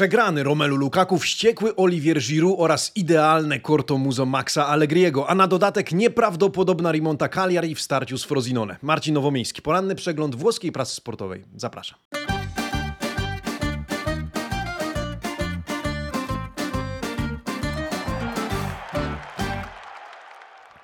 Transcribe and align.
Przegrany 0.00 0.42
Romelu 0.42 0.76
Lukaku, 0.76 1.18
wściekły 1.18 1.76
Olivier 1.76 2.20
Giroud 2.20 2.56
oraz 2.58 2.92
idealne 2.96 3.60
Cortomuzo 3.60 4.26
Maxa 4.26 4.66
Allegriego, 4.66 5.30
a 5.30 5.34
na 5.34 5.46
dodatek 5.46 5.92
nieprawdopodobna 5.92 6.92
Rimonta 6.92 7.28
Cagliari 7.28 7.74
w 7.74 7.80
starciu 7.80 8.18
z 8.18 8.24
Frosinone. 8.24 8.76
Marcin 8.82 9.14
Nowomiejski, 9.14 9.62
poranny 9.62 9.94
przegląd 9.94 10.34
włoskiej 10.34 10.72
prasy 10.72 10.94
sportowej. 10.94 11.44
Zapraszam. 11.56 11.98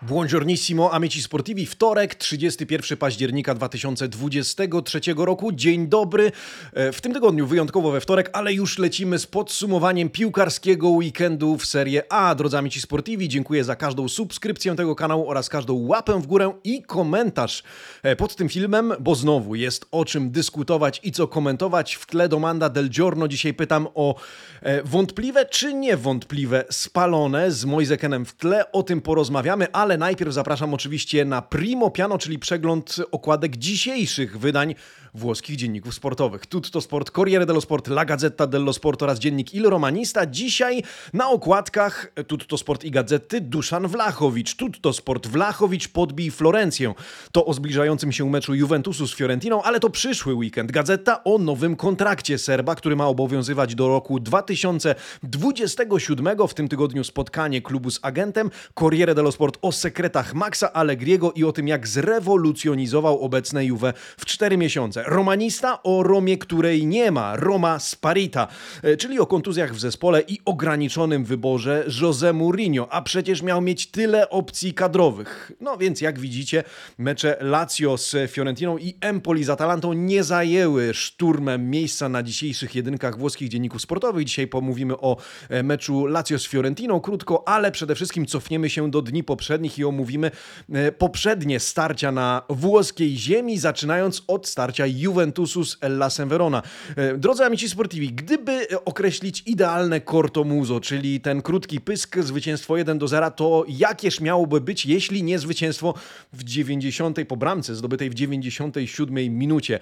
Buongiornissimo, 0.07 0.93
amici 0.93 1.23
sportivi. 1.23 1.66
Wtorek, 1.66 2.14
31 2.14 2.98
października 2.98 3.55
2023 3.55 5.00
roku. 5.16 5.52
Dzień 5.52 5.88
dobry. 5.88 6.32
E, 6.73 6.93
w 6.93 7.01
tym 7.01 7.12
tygodniu 7.12 7.47
wyjątkowo 7.47 7.91
we 7.91 8.01
wtorek, 8.01 8.30
ale 8.33 8.52
już 8.52 8.78
lecimy 8.78 9.19
z 9.19 9.27
podsumowaniem 9.27 10.11
piłkarskiego 10.11 10.88
weekendu 10.88 11.59
w 11.59 11.66
Serie 11.66 12.12
A. 12.12 12.34
Drodzy 12.34 12.59
amici 12.59 12.80
sportivi, 12.80 13.28
dziękuję 13.28 13.64
za 13.64 13.77
każdą 13.77 14.09
subskrypcję 14.09 14.77
tego 14.77 14.95
kanału 14.95 15.30
oraz 15.30 15.48
każdą 15.48 15.87
łapę 15.87 16.20
w 16.20 16.27
górę 16.27 16.52
i 16.64 16.83
komentarz 16.83 17.62
e, 18.02 18.16
pod 18.16 18.36
tym 18.36 18.48
filmem, 18.48 18.92
bo 19.00 19.14
znowu 19.14 19.55
jest 19.55 19.86
o 19.91 20.05
czym 20.05 20.30
dyskutować 20.30 21.00
i 21.02 21.12
co 21.12 21.28
komentować. 21.28 21.95
W 21.95 22.06
tle 22.06 22.28
domanda 22.28 22.69
del 22.69 22.88
giorno 22.88 23.28
dzisiaj 23.28 23.55
pytam 23.55 23.88
o 23.95 24.14
e, 24.62 24.83
wątpliwe 24.83 25.47
czy 25.47 25.75
niewątpliwe 25.75 26.64
spalone 26.70 27.50
z 27.50 27.64
Moisekenem 27.64 28.25
w 28.25 28.34
tle. 28.34 28.73
O 28.73 28.83
tym 28.83 29.00
porozmawiamy, 29.00 29.73
ale 29.73 29.95
najpierw 29.98 30.32
zapraszam 30.32 30.74
oczywiście 30.74 31.24
na 31.24 31.42
Primo 31.42 31.91
Piano, 31.91 32.18
czyli 32.18 32.38
przegląd 32.38 32.96
okładek 33.12 33.56
dzisiejszych 33.56 34.38
wydań 34.38 34.74
włoskich 35.19 35.56
dzienników 35.56 35.95
sportowych. 35.95 36.47
Tutto 36.47 36.80
Sport, 36.80 37.11
Corriere 37.11 37.47
dello 37.47 37.61
Sport, 37.61 37.88
La 37.88 38.05
Gazzetta 38.05 38.47
dello 38.47 38.73
Sport 38.73 39.03
oraz 39.03 39.19
dziennik 39.19 39.55
Il 39.55 39.67
Romanista. 39.67 40.27
Dzisiaj 40.27 40.83
na 41.12 41.31
okładkach 41.31 42.12
Tutto 42.27 42.58
Sport 42.58 42.84
i 42.84 42.91
Gazety 42.91 43.41
Duszan 43.41 43.89
Wlachowicz. 43.89 44.56
Tutto 44.56 44.92
Sport 44.92 45.27
Wlachowicz 45.27 45.89
podbij 45.89 46.31
Florencję. 46.31 46.95
To 47.33 47.47
o 47.47 47.55
zbliżającym 47.55 48.12
się 48.12 48.31
meczu 48.31 48.55
Juventusu 48.55 49.06
z 49.06 49.14
Fiorentiną, 49.14 49.62
ale 49.62 49.81
to 49.81 49.91
przyszły 49.91 50.34
weekend. 50.34 50.73
Gazeta 50.73 51.25
o 51.25 51.39
nowym 51.39 51.77
kontrakcie 51.77 52.39
Serba, 52.39 52.75
który 52.75 52.97
ma 52.97 53.06
obowiązywać 53.06 53.75
do 53.75 53.89
roku 53.89 54.20
2027. 54.20 56.36
W 56.48 56.55
tym 56.55 56.69
tygodniu 56.69 57.05
spotkanie 57.05 57.62
klubu 57.62 57.91
z 57.91 57.98
agentem. 58.03 58.51
Corriere 58.75 59.14
dello 59.14 59.33
Sport 59.33 59.58
o 59.62 59.73
sekretach 59.73 60.34
Maxa 60.34 60.73
Allegriego 60.73 61.33
i 61.33 61.45
o 61.45 61.53
tym, 61.53 61.69
jak 61.69 61.89
zrewolucjonizował 61.89 63.20
obecne 63.20 63.64
Juve 63.64 63.92
w 64.17 64.27
4 64.27 64.56
miesiące. 64.56 65.05
Romanista 65.06 65.82
o 65.82 66.02
Romie, 66.02 66.38
której 66.38 66.86
nie 66.86 67.10
ma, 67.10 67.36
Roma 67.36 67.78
Sparita, 67.78 68.48
e, 68.82 68.96
czyli 68.96 69.18
o 69.18 69.26
kontuzjach 69.26 69.74
w 69.74 69.80
zespole 69.80 70.20
i 70.28 70.38
ograniczonym 70.44 71.24
wyborze 71.24 71.84
José 72.02 72.34
Mourinho, 72.34 72.92
a 72.92 73.02
przecież 73.02 73.42
miał 73.42 73.60
mieć 73.60 73.86
tyle 73.86 74.30
opcji 74.30 74.74
kadrowych. 74.74 75.52
No 75.60 75.77
więc 75.77 76.00
jak 76.00 76.18
widzicie, 76.18 76.64
mecze 76.98 77.36
Lazio 77.40 77.98
z 77.98 78.30
Fiorentiną 78.30 78.78
i 78.78 78.94
Empoli 79.00 79.44
z 79.44 79.50
Atalantą 79.50 79.92
nie 79.92 80.24
zajęły 80.24 80.94
szturmem 80.94 81.70
miejsca 81.70 82.08
na 82.08 82.22
dzisiejszych 82.22 82.74
jedynkach 82.74 83.18
włoskich 83.18 83.48
dzienników 83.48 83.82
sportowych. 83.82 84.24
Dzisiaj 84.24 84.46
pomówimy 84.46 84.96
o 84.96 85.16
e, 85.48 85.62
meczu 85.62 86.06
Lazio 86.06 86.38
z 86.38 86.46
Fiorentiną 86.46 87.00
krótko, 87.00 87.48
ale 87.48 87.72
przede 87.72 87.94
wszystkim 87.94 88.27
cofniemy 88.27 88.70
się 88.70 88.90
do 88.90 89.02
dni 89.02 89.24
poprzednich 89.24 89.78
i 89.78 89.84
omówimy 89.84 90.30
e, 90.72 90.92
poprzednie 90.92 91.60
starcia 91.60 92.12
na 92.12 92.42
włoskiej 92.48 93.16
ziemi, 93.16 93.58
zaczynając 93.58 94.22
od 94.27 94.48
starcia 94.48 94.95
Juventusu 95.00 95.64
z 95.64 95.78
Ellasem 95.80 96.28
Verona. 96.28 96.62
E, 96.97 97.19
drodzy 97.19 97.44
amici 97.44 97.69
sportivi, 97.69 98.12
gdyby 98.12 98.66
określić 98.84 99.42
idealne 99.47 100.00
corto 100.00 100.44
muso, 100.44 100.80
czyli 100.80 101.20
ten 101.20 101.42
krótki 101.42 101.80
pysk, 101.80 102.19
zwycięstwo 102.19 102.77
1 102.77 102.98
do 102.98 103.08
0, 103.08 103.30
to 103.30 103.64
jakież 103.68 104.20
miałoby 104.20 104.61
być, 104.61 104.86
jeśli 104.86 105.23
nie 105.23 105.39
zwycięstwo 105.39 105.95
w 106.33 106.45
90 106.45 107.18
po 107.29 107.36
bramce 107.36 107.74
zdobytej 107.74 108.11
w 108.11 108.14
97 108.14 109.39
minucie. 109.39 109.80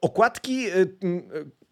Okładki 0.00 0.66
e, 0.66 0.72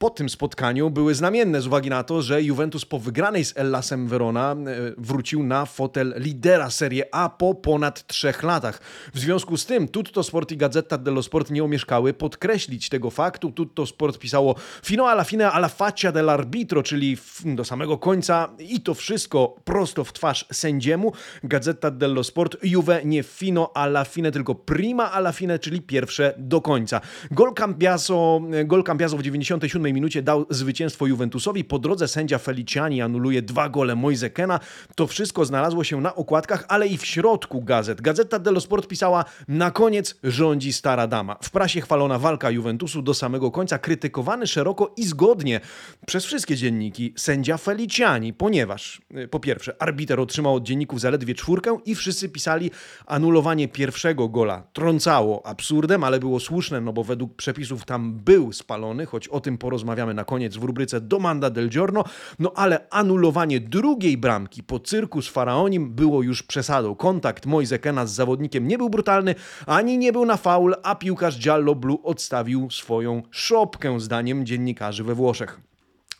po 0.00 0.10
tym 0.10 0.28
spotkaniu 0.28 0.90
były 0.90 1.14
znamienne 1.14 1.60
z 1.60 1.66
uwagi 1.66 1.90
na 1.90 2.04
to, 2.04 2.22
że 2.22 2.42
Juventus 2.42 2.84
po 2.84 2.98
wygranej 2.98 3.44
z 3.44 3.56
Ellasem 3.56 4.08
Verona 4.08 4.52
e, 4.52 4.56
wrócił 4.98 5.42
na 5.42 5.66
fotel 5.66 6.14
lidera 6.16 6.70
Serie 6.70 7.14
A 7.14 7.28
po 7.28 7.54
ponad 7.54 8.06
trzech 8.06 8.42
latach. 8.42 8.80
W 9.14 9.18
związku 9.18 9.56
z 9.56 9.66
tym 9.66 9.88
Tutto 9.88 10.22
Sport 10.22 10.52
i 10.52 10.56
Gazzetta 10.56 10.98
dello 10.98 11.22
Sport 11.22 11.50
nie 11.50 11.64
omieszkały 11.64 12.14
podkreślić 12.14 12.88
tego 12.88 13.10
faktu. 13.10 13.52
Tutto 13.52 13.86
Sport 13.86 14.18
pisało 14.18 14.54
fino 14.84 15.08
alla 15.08 15.24
fine 15.24 15.50
alla 15.50 15.68
faccia 15.68 16.12
dell'arbitro, 16.12 16.82
czyli 16.82 17.16
do 17.44 17.64
samego 17.64 17.98
końca 17.98 18.48
i 18.58 18.80
to 18.80 18.94
wszystko 18.94 19.56
prosto 19.64 20.04
w 20.04 20.12
twarz 20.12 20.46
sędziemu. 20.52 21.12
Gazzetta 21.44 21.90
dello 21.90 22.24
Sport 22.24 22.56
Juve 22.62 23.00
nie 23.04 23.22
fino 23.22 23.70
alla 23.74 24.04
fine, 24.04 24.32
tylko 24.32 24.54
prima 24.54 25.12
alla 25.12 25.32
fine, 25.32 25.58
czyli 25.58 25.80
pierwsze 25.82 26.34
do 26.38 26.60
końca. 26.60 27.00
Gol 27.30 27.54
Cambiaso, 27.54 28.40
gol 28.64 28.84
Cambiaso 28.84 29.16
w 29.16 29.22
97 29.22 29.89
minucie 29.92 30.22
dał 30.22 30.46
zwycięstwo 30.50 31.06
Juventusowi. 31.06 31.64
Po 31.64 31.78
drodze 31.78 32.08
sędzia 32.08 32.38
Feliciani 32.38 33.02
anuluje 33.02 33.42
dwa 33.42 33.68
gole 33.68 33.96
Moisekena. 33.96 34.60
To 34.94 35.06
wszystko 35.06 35.44
znalazło 35.44 35.84
się 35.84 36.00
na 36.00 36.14
okładkach, 36.14 36.64
ale 36.68 36.86
i 36.86 36.98
w 36.98 37.06
środku 37.06 37.62
gazet. 37.62 38.00
Gazeta 38.00 38.38
dello 38.38 38.60
Sport 38.60 38.86
pisała 38.86 39.24
na 39.48 39.70
koniec 39.70 40.14
rządzi 40.22 40.72
stara 40.72 41.06
dama. 41.06 41.36
W 41.42 41.50
prasie 41.50 41.80
chwalona 41.80 42.18
walka 42.18 42.50
Juventusu 42.50 43.02
do 43.02 43.14
samego 43.14 43.50
końca, 43.50 43.78
krytykowany 43.78 44.46
szeroko 44.46 44.94
i 44.96 45.04
zgodnie 45.04 45.60
przez 46.06 46.24
wszystkie 46.24 46.56
dzienniki 46.56 47.14
sędzia 47.16 47.56
Feliciani, 47.56 48.32
ponieważ 48.32 49.02
y, 49.16 49.28
po 49.28 49.40
pierwsze 49.40 49.82
arbiter 49.82 50.20
otrzymał 50.20 50.54
od 50.54 50.62
dzienników 50.62 51.00
zaledwie 51.00 51.34
czwórkę 51.34 51.78
i 51.84 51.94
wszyscy 51.94 52.28
pisali 52.28 52.70
anulowanie 53.06 53.68
pierwszego 53.68 54.28
gola. 54.28 54.62
Trącało 54.72 55.46
absurdem, 55.46 56.04
ale 56.04 56.18
było 56.18 56.40
słuszne, 56.40 56.80
no 56.80 56.92
bo 56.92 57.04
według 57.04 57.34
przepisów 57.34 57.84
tam 57.84 58.14
był 58.14 58.52
spalony, 58.52 59.06
choć 59.06 59.28
o 59.28 59.40
tym 59.40 59.58
porozmawiamy 59.58 59.79
porozmawiamy 59.80 60.14
na 60.14 60.24
koniec 60.24 60.56
w 60.56 60.64
rubryce 60.64 61.00
Domanda 61.00 61.50
del 61.50 61.68
Giorno, 61.68 62.04
no 62.38 62.52
ale 62.56 62.86
anulowanie 62.90 63.60
drugiej 63.60 64.16
bramki 64.16 64.62
po 64.62 64.80
cyrku 64.80 65.22
z 65.22 65.28
Faraonim 65.28 65.90
było 65.94 66.22
już 66.22 66.42
przesadą. 66.42 66.94
Kontakt 66.94 67.46
Moisekena 67.46 68.06
z 68.06 68.12
zawodnikiem 68.12 68.68
nie 68.68 68.78
był 68.78 68.90
brutalny, 68.90 69.34
ani 69.66 69.98
nie 69.98 70.12
był 70.12 70.26
na 70.26 70.36
faul, 70.36 70.74
a 70.82 70.94
piłkarz 70.94 71.38
Giallo 71.38 71.74
Blue 71.74 72.02
odstawił 72.02 72.70
swoją 72.70 73.22
szopkę, 73.30 74.00
zdaniem 74.00 74.46
dziennikarzy 74.46 75.04
we 75.04 75.14
Włoszech. 75.14 75.69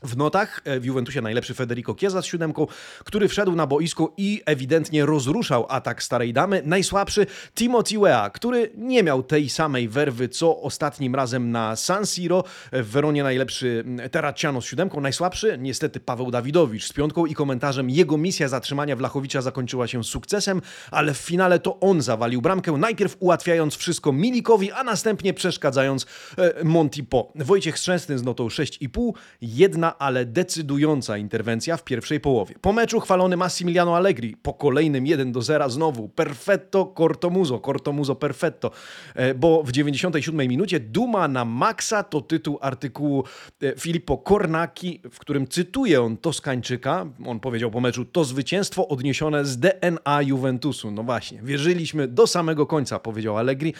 W 0.03 0.17
notach 0.17 0.61
e, 0.65 0.81
w 0.81 0.85
Juventusie 0.85 1.21
najlepszy 1.21 1.55
Federico 1.55 1.95
Chiesa 1.95 2.23
z 2.23 2.25
siódemką, 2.25 2.67
który 3.05 3.29
wszedł 3.29 3.53
na 3.53 3.67
boisko 3.67 4.13
i 4.17 4.43
ewidentnie 4.47 5.07
rozruszał 5.07 5.67
atak 5.69 6.03
starej 6.03 6.33
damy. 6.33 6.63
Najsłabszy 6.65 7.27
Timothy 7.55 7.99
Wea, 7.99 8.31
który 8.31 8.71
nie 8.77 9.03
miał 9.03 9.23
tej 9.23 9.49
samej 9.49 9.89
werwy 9.89 10.29
co 10.29 10.61
ostatnim 10.61 11.15
razem 11.15 11.51
na 11.51 11.77
San 11.77 12.07
Siro. 12.07 12.45
W 12.73 12.87
Weronie 12.87 13.23
najlepszy 13.23 13.85
Terracciano 14.11 14.61
z 14.61 14.65
siódemką. 14.65 15.01
Najsłabszy 15.01 15.59
niestety 15.59 16.01
Paweł 16.01 16.31
Dawidowicz 16.31 16.85
z 16.85 16.93
piątką 16.93 17.27
i 17.27 17.35
komentarzem 17.35 17.91
jego 17.91 18.17
misja 18.19 18.49
zatrzymania 18.49 18.97
Wlachowicza 18.97 19.43
zakończyła 19.43 19.87
się 19.87 20.05
sukcesem, 20.05 20.63
ale 20.91 21.15
w 21.15 21.19
finale 21.19 21.59
to 21.59 21.81
on 21.81 22.03
zawalił 22.03 22.43
bramkę, 22.43 22.73
najpierw 22.73 23.17
ułatwiając 23.21 23.77
wszystko 23.77 24.13
Milikowi, 24.13 24.73
a 24.73 24.85
następnie 24.85 25.35
przeszkadzając 25.35 26.07
e, 26.39 26.65
Monty 26.65 27.03
Po. 27.03 27.33
Wojciech 27.35 27.79
Strzęsny 27.79 28.19
z 28.19 28.23
notą 28.23 28.49
6,5, 28.49 29.13
jedna 29.43 29.90
ale 29.99 30.27
decydująca 30.27 31.19
interwencja 31.19 31.77
w 31.77 31.85
pierwszej 31.85 32.21
połowie. 32.21 32.55
Po 32.61 32.73
meczu 32.73 33.01
chwalony 33.01 33.37
Massimiliano 33.37 33.97
Allegri, 33.97 34.37
po 34.37 34.55
kolejnym 34.55 35.07
1 35.07 35.33
do 35.33 35.43
0 35.43 35.71
znowu 35.71 36.09
perfetto 36.09 36.95
cortomuso, 36.99 37.59
cortomuso 37.59 38.15
perfetto, 38.15 38.71
e, 39.15 39.35
bo 39.35 39.63
w 39.63 39.73
97 39.73 40.49
minucie 40.49 40.81
Duma 40.81 41.29
na 41.29 41.45
maksa 41.45 42.03
to 42.03 42.21
tytuł 42.21 42.59
artykułu 42.61 43.25
e, 43.63 43.77
Filippo 43.79 44.19
Cornacchi, 44.19 45.01
w 45.13 45.19
którym 45.19 45.49
cytuje 45.49 46.03
on 46.03 46.17
Toskańczyka, 46.17 47.07
on 47.27 47.41
powiedział 47.41 47.71
po 47.71 47.81
meczu, 47.81 48.05
to 48.05 48.25
zwycięstwo 48.25 48.89
odniesione 48.89 49.45
z 49.45 49.59
DNA 49.59 50.23
Juventusu. 50.23 50.91
No 50.91 51.03
właśnie, 51.03 51.41
wierzyliśmy 51.43 52.09
do 52.09 52.27
samego 52.27 52.67
końca, 52.67 52.99
powiedział 52.99 53.39
Allegri. 53.39 53.75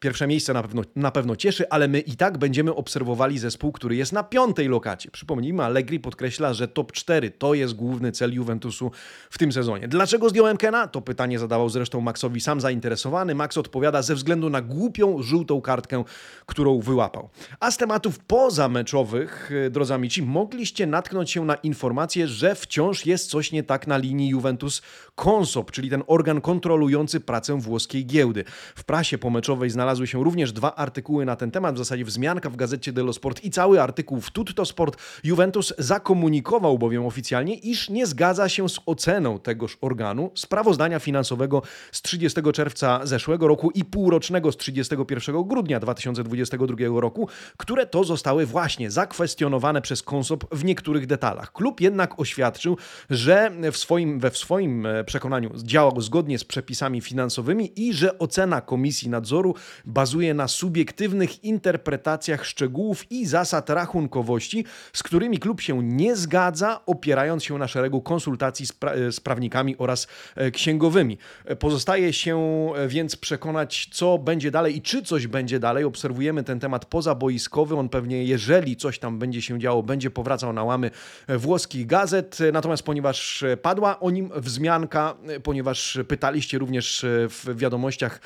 Pierwsze 0.00 0.26
miejsce 0.26 0.52
na 0.52 0.62
pewno, 0.62 0.82
na 0.96 1.10
pewno 1.10 1.36
cieszy, 1.36 1.68
ale 1.70 1.88
my 1.88 2.00
i 2.00 2.16
tak 2.16 2.38
będziemy 2.38 2.74
obserwowali 2.74 3.38
zespół, 3.38 3.72
który 3.72 3.96
jest 3.96 4.12
na 4.12 4.22
piątej 4.22 4.68
lokacie. 4.68 5.10
Przypomnijmy, 5.10 5.64
Allegri 5.64 6.00
podkreśla, 6.00 6.54
że 6.54 6.68
top 6.68 6.92
4 6.92 7.30
to 7.30 7.54
jest 7.54 7.74
główny 7.74 8.12
cel 8.12 8.34
Juventusu 8.34 8.90
w 9.30 9.38
tym 9.38 9.52
sezonie. 9.52 9.88
Dlaczego 9.88 10.28
zdjąłem 10.28 10.56
Kena? 10.56 10.88
To 10.88 11.00
pytanie 11.00 11.38
zadawał 11.38 11.68
zresztą 11.68 12.00
Maxowi 12.00 12.40
sam 12.40 12.60
zainteresowany. 12.60 13.34
Max 13.34 13.56
odpowiada 13.58 14.02
ze 14.02 14.14
względu 14.14 14.50
na 14.50 14.62
głupią, 14.62 15.22
żółtą 15.22 15.60
kartkę, 15.60 16.04
którą 16.46 16.80
wyłapał. 16.80 17.28
A 17.60 17.70
z 17.70 17.76
tematów 17.76 18.18
pozameczowych, 18.18 19.50
e, 19.66 19.70
drodzy 19.70 19.94
amici, 19.94 20.22
mogliście 20.22 20.86
natknąć 20.86 21.30
się 21.30 21.44
na 21.44 21.54
informację, 21.54 22.28
że 22.28 22.54
wciąż 22.54 23.06
jest 23.06 23.30
coś 23.30 23.52
nie 23.52 23.62
tak 23.62 23.86
na 23.86 23.96
linii 23.96 24.28
Juventus 24.28 24.82
Consop, 25.24 25.70
czyli 25.70 25.90
ten 25.90 26.02
organ 26.06 26.40
kontrolujący 26.40 27.20
pracę 27.20 27.60
włoskiej 27.60 28.06
giełdy. 28.06 28.44
W 28.74 28.84
prasie 28.84 29.18
pomeczowej 29.18 29.70
znalazł 29.70 29.89
znalazły 29.90 30.06
się 30.06 30.24
również 30.24 30.52
dwa 30.52 30.74
artykuły 30.74 31.24
na 31.24 31.36
ten 31.36 31.50
temat, 31.50 31.74
w 31.74 31.78
zasadzie 31.78 32.04
wzmianka 32.04 32.50
w 32.50 32.56
gazecie 32.56 32.92
dello 32.92 33.12
Sport 33.12 33.44
i 33.44 33.50
cały 33.50 33.82
artykuł 33.82 34.20
w 34.20 34.30
Tutto 34.30 34.64
Sport. 34.64 34.96
Juventus 35.24 35.72
zakomunikował 35.78 36.78
bowiem 36.78 37.06
oficjalnie, 37.06 37.54
iż 37.54 37.90
nie 37.90 38.06
zgadza 38.06 38.48
się 38.48 38.68
z 38.68 38.80
oceną 38.86 39.38
tegoż 39.38 39.78
organu 39.80 40.30
sprawozdania 40.34 40.98
finansowego 40.98 41.62
z 41.92 42.02
30 42.02 42.40
czerwca 42.52 43.06
zeszłego 43.06 43.48
roku 43.48 43.70
i 43.70 43.84
półrocznego 43.84 44.52
z 44.52 44.56
31 44.56 45.42
grudnia 45.42 45.80
2022 45.80 47.00
roku, 47.00 47.28
które 47.56 47.86
to 47.86 48.04
zostały 48.04 48.46
właśnie 48.46 48.90
zakwestionowane 48.90 49.82
przez 49.82 50.02
Konsop 50.02 50.54
w 50.54 50.64
niektórych 50.64 51.06
detalach. 51.06 51.52
Klub 51.52 51.80
jednak 51.80 52.20
oświadczył, 52.20 52.76
że 53.10 53.50
w 53.72 53.76
swoim, 53.76 54.20
we 54.20 54.30
w 54.30 54.38
swoim 54.38 54.86
e, 54.86 55.04
przekonaniu 55.04 55.50
działał 55.56 56.00
zgodnie 56.00 56.38
z 56.38 56.44
przepisami 56.44 57.00
finansowymi 57.00 57.72
i 57.76 57.92
że 57.94 58.18
ocena 58.18 58.60
Komisji 58.60 59.08
Nadzoru 59.08 59.54
bazuje 59.84 60.34
na 60.34 60.48
subiektywnych 60.48 61.44
interpretacjach 61.44 62.46
szczegółów 62.46 63.12
i 63.12 63.26
zasad 63.26 63.70
rachunkowości, 63.70 64.64
z 64.92 65.02
którymi 65.02 65.38
klub 65.38 65.60
się 65.60 65.82
nie 65.82 66.16
zgadza, 66.16 66.80
opierając 66.86 67.44
się 67.44 67.58
na 67.58 67.68
szeregu 67.68 68.02
konsultacji 68.02 68.66
z, 68.66 68.72
pra 68.72 68.92
z 69.10 69.20
prawnikami 69.20 69.76
oraz 69.78 70.06
e, 70.36 70.50
księgowymi. 70.50 71.18
Pozostaje 71.58 72.12
się 72.12 72.38
e, 72.76 72.88
więc 72.88 73.16
przekonać, 73.16 73.88
co 73.92 74.18
będzie 74.18 74.50
dalej 74.50 74.76
i 74.76 74.82
czy 74.82 75.02
coś 75.02 75.26
będzie 75.26 75.58
dalej. 75.58 75.84
Obserwujemy 75.84 76.44
ten 76.44 76.60
temat 76.60 76.84
pozaboiskowy. 76.84 77.76
On 77.76 77.88
pewnie, 77.88 78.24
jeżeli 78.24 78.76
coś 78.76 78.98
tam 78.98 79.18
będzie 79.18 79.42
się 79.42 79.58
działo, 79.58 79.82
będzie 79.82 80.10
powracał 80.10 80.52
na 80.52 80.64
łamy 80.64 80.90
włoskich 81.28 81.86
gazet. 81.86 82.38
Natomiast 82.52 82.82
ponieważ 82.82 83.44
padła 83.62 84.00
o 84.00 84.10
nim 84.10 84.30
wzmianka, 84.36 85.16
ponieważ 85.42 85.98
pytaliście 86.08 86.58
również 86.58 87.04
w 87.08 87.54
wiadomościach 87.56 88.20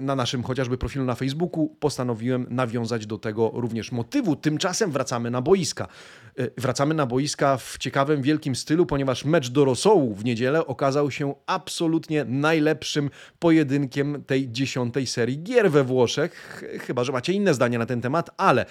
na 0.00 0.16
naszym 0.16 0.31
chociażby 0.42 0.78
profilu 0.78 1.04
na 1.04 1.14
Facebooku, 1.14 1.76
postanowiłem 1.80 2.46
nawiązać 2.50 3.06
do 3.06 3.18
tego 3.18 3.50
również 3.54 3.92
motywu. 3.92 4.36
Tymczasem 4.36 4.90
wracamy 4.90 5.30
na 5.30 5.42
boiska. 5.42 5.88
Wracamy 6.58 6.94
na 6.94 7.06
boiska 7.06 7.56
w 7.56 7.78
ciekawym, 7.78 8.22
wielkim 8.22 8.56
stylu, 8.56 8.86
ponieważ 8.86 9.24
mecz 9.24 9.50
do 9.50 9.64
Rosołu 9.64 10.14
w 10.14 10.24
niedzielę 10.24 10.66
okazał 10.66 11.10
się 11.10 11.34
absolutnie 11.46 12.24
najlepszym 12.24 13.10
pojedynkiem 13.38 14.24
tej 14.26 14.52
dziesiątej 14.52 15.06
serii 15.06 15.42
gier 15.42 15.70
we 15.70 15.84
Włoszech. 15.84 16.64
Chyba, 16.80 17.04
że 17.04 17.12
macie 17.12 17.32
inne 17.32 17.54
zdanie 17.54 17.78
na 17.78 17.86
ten 17.86 18.00
temat, 18.00 18.30
ale 18.36 18.66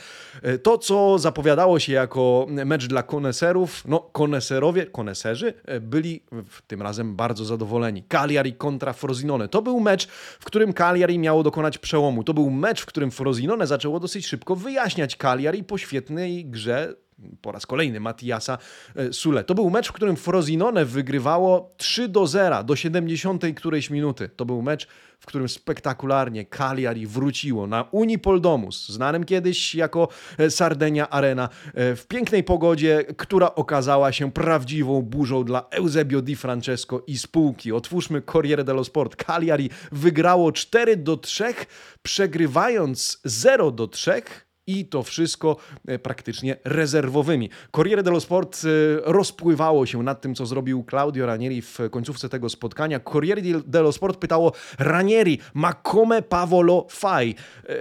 to, 0.64 0.78
co 0.78 1.20
zapowiadało 1.20 1.80
się 1.80 1.94
jako 1.94 2.48
mecz 2.50 2.88
dla 2.88 3.04
koneserów, 3.04 3.84
no 3.88 4.00
koneserowie, 4.00 4.86
koneserzy 4.86 5.54
byli 5.82 6.24
tym 6.68 6.82
razem 6.82 7.16
bardzo 7.16 7.46
zadowoleni. 7.46 8.04
Cagliari 8.04 8.54
kontra 8.54 8.94
Frosinone. 8.94 9.48
To 9.48 9.62
był 9.62 9.80
mecz, 9.80 10.08
w 10.40 10.46
którym 10.46 10.74
Cagliari 10.74 11.20
miało 11.20 11.44
dokonać 11.44 11.78
przełomu. 11.78 12.24
To 12.24 12.34
był 12.34 12.50
mecz, 12.50 12.82
w 12.82 12.86
którym 12.86 13.12
Frosinone 13.12 13.68
zaczęło 13.68 14.00
dosyć 14.00 14.28
szybko 14.28 14.56
wyjaśniać 14.56 15.16
Cagliari 15.16 15.64
po 15.64 15.78
świetnej 15.78 16.46
grze 16.46 16.96
po 17.42 17.52
raz 17.52 17.66
kolejny 17.66 18.00
Matiasa 18.00 18.58
e, 18.96 19.14
Sule. 19.14 19.44
To 19.44 19.56
był 19.56 19.70
mecz, 19.70 19.88
w 19.88 19.92
którym 19.92 20.16
Frosinone 20.16 20.86
wygrywało 20.86 21.74
3 21.78 22.08
do 22.08 22.28
0 22.28 22.64
do 22.64 22.76
70 22.76 23.44
którejś 23.56 23.90
minuty. 23.90 24.30
To 24.36 24.46
był 24.46 24.62
mecz, 24.62 24.88
w 25.20 25.26
którym 25.26 25.50
spektakularnie 25.50 26.46
Cagliari 26.46 27.08
wróciło 27.08 27.68
na 27.68 27.86
Unipoldomus, 27.92 28.90
znanym 28.90 29.24
kiedyś 29.24 29.76
jako 29.76 30.08
e, 30.38 30.52
Sardenia 30.52 31.10
Arena, 31.10 31.50
e, 31.74 31.96
w 31.96 32.08
pięknej 32.08 32.44
pogodzie, 32.44 33.06
która 33.18 33.56
okazała 33.56 34.12
się 34.12 34.32
prawdziwą 34.32 35.02
burzą 35.02 35.44
dla 35.44 35.66
Eusebio 35.72 36.22
Di 36.22 36.36
Francesco 36.36 37.04
i 37.08 37.18
spółki. 37.18 37.72
Otwórzmy 37.72 38.22
Corriere 38.22 38.64
dello 38.64 38.84
Sport. 38.84 39.16
Cagliari 39.16 39.70
wygrało 39.92 40.52
4 40.52 40.98
do 40.98 41.18
3, 41.18 41.54
przegrywając 42.02 43.22
0 43.26 43.72
do 43.72 43.88
3 43.88 44.22
i 44.68 44.86
to 44.86 45.04
wszystko 45.04 45.58
e, 45.88 46.00
praktycznie 46.00 46.58
rezerwowymi. 46.64 47.50
Corriere 47.72 48.04
dello 48.04 48.20
Sport 48.20 48.62
e, 48.64 48.68
rozpływało 49.12 49.86
się 49.86 50.04
nad 50.04 50.22
tym, 50.22 50.36
co 50.36 50.46
zrobił 50.46 50.86
Claudio 50.90 51.26
Ranieri 51.26 51.62
w 51.62 51.80
końcówce 51.92 52.30
tego 52.30 52.50
spotkania. 52.50 53.00
Corriere 53.00 53.42
dello 53.66 53.92
Sport 53.92 54.18
pytało 54.18 54.52
Ranieri, 54.80 55.40
ma 55.54 55.74
come 55.92 56.22
Pavolo 56.22 56.88
fai? 56.90 57.36
E, 57.70 57.76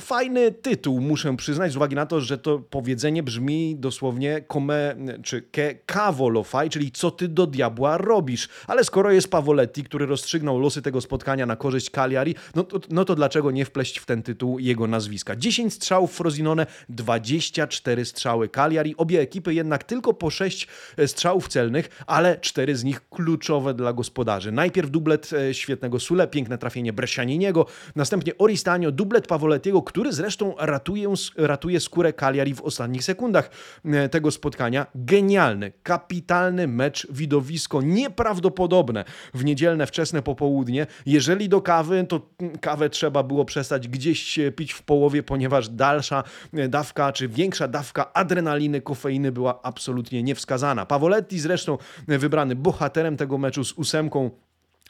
fajny 0.00 0.52
tytuł, 0.52 1.00
muszę 1.00 1.36
przyznać, 1.36 1.72
z 1.72 1.76
uwagi 1.76 1.94
na 1.94 2.06
to, 2.06 2.20
że 2.20 2.38
to 2.38 2.58
powiedzenie 2.58 3.22
brzmi 3.22 3.76
dosłownie 3.78 4.44
come, 4.52 4.96
czy 5.22 5.42
ke 5.42 5.74
cavolo 5.86 6.42
fai, 6.42 6.70
czyli 6.70 6.92
co 6.92 7.10
ty 7.10 7.28
do 7.28 7.46
diabła 7.46 7.98
robisz? 7.98 8.48
Ale 8.66 8.84
skoro 8.84 9.12
jest 9.12 9.30
Pavoletti, 9.30 9.84
który 9.84 10.06
rozstrzygnął 10.06 10.58
losy 10.58 10.82
tego 10.82 11.00
spotkania 11.00 11.46
na 11.46 11.56
korzyść 11.56 11.90
Cagliari, 11.90 12.34
no 12.54 12.62
to, 12.62 12.80
no 12.90 13.04
to 13.04 13.14
dlaczego 13.14 13.50
nie 13.50 13.64
wpleść 13.64 13.98
w 13.98 14.06
ten 14.06 14.22
tytuł 14.22 14.58
jego 14.58 14.86
nazwiska? 14.86 15.36
10 15.36 15.74
strzałów 15.74 16.17
Frosinone 16.18 16.66
24 16.88 18.04
strzały 18.04 18.48
Cagliari. 18.48 18.94
Obie 18.96 19.20
ekipy 19.20 19.54
jednak 19.54 19.84
tylko 19.84 20.14
po 20.14 20.30
6 20.30 20.68
e, 20.96 21.08
strzałów 21.08 21.48
celnych, 21.48 21.88
ale 22.06 22.38
4 22.40 22.76
z 22.76 22.84
nich 22.84 23.08
kluczowe 23.08 23.74
dla 23.74 23.92
gospodarzy. 23.92 24.52
Najpierw 24.52 24.90
dublet 24.90 25.30
e, 25.32 25.54
świetnego 25.54 26.00
Sule, 26.00 26.28
piękne 26.28 26.58
trafienie 26.58 26.92
Brescianiniego, 26.92 27.66
następnie 27.96 28.38
Oristanio, 28.38 28.92
dublet 28.92 29.26
Pavolettiego, 29.26 29.82
który 29.82 30.12
zresztą 30.12 30.54
ratuje, 30.58 31.14
ratuje 31.36 31.80
skórę 31.80 32.12
Cagliari 32.12 32.54
w 32.54 32.60
ostatnich 32.60 33.04
sekundach 33.04 33.50
e, 33.84 34.08
tego 34.08 34.30
spotkania. 34.30 34.86
Genialny, 34.94 35.72
kapitalny 35.82 36.68
mecz, 36.68 37.06
widowisko 37.10 37.82
nieprawdopodobne 37.82 39.04
w 39.34 39.44
niedzielne 39.44 39.86
wczesne 39.86 40.22
popołudnie. 40.22 40.86
Jeżeli 41.06 41.48
do 41.48 41.62
kawy, 41.62 42.06
to 42.08 42.20
kawę 42.60 42.90
trzeba 42.90 43.22
było 43.22 43.44
przestać 43.44 43.88
gdzieś 43.88 44.38
pić 44.56 44.72
w 44.72 44.82
połowie, 44.82 45.22
ponieważ 45.22 45.68
dalsza 45.68 46.07
dalsza 46.08 46.24
dawka, 46.68 47.12
czy 47.12 47.28
większa 47.28 47.68
dawka 47.68 48.12
adrenaliny, 48.12 48.80
kofeiny 48.80 49.32
była 49.32 49.62
absolutnie 49.62 50.22
niewskazana. 50.22 50.86
Pavoletti 50.86 51.40
zresztą 51.40 51.78
wybrany 52.08 52.56
bohaterem 52.56 53.16
tego 53.16 53.38
meczu 53.38 53.64
z 53.64 53.72
ósemką 53.72 54.30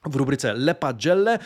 w 0.04 0.16
rubryce 0.16 0.54
Le 0.54 0.74
Pagelle, 0.74 1.38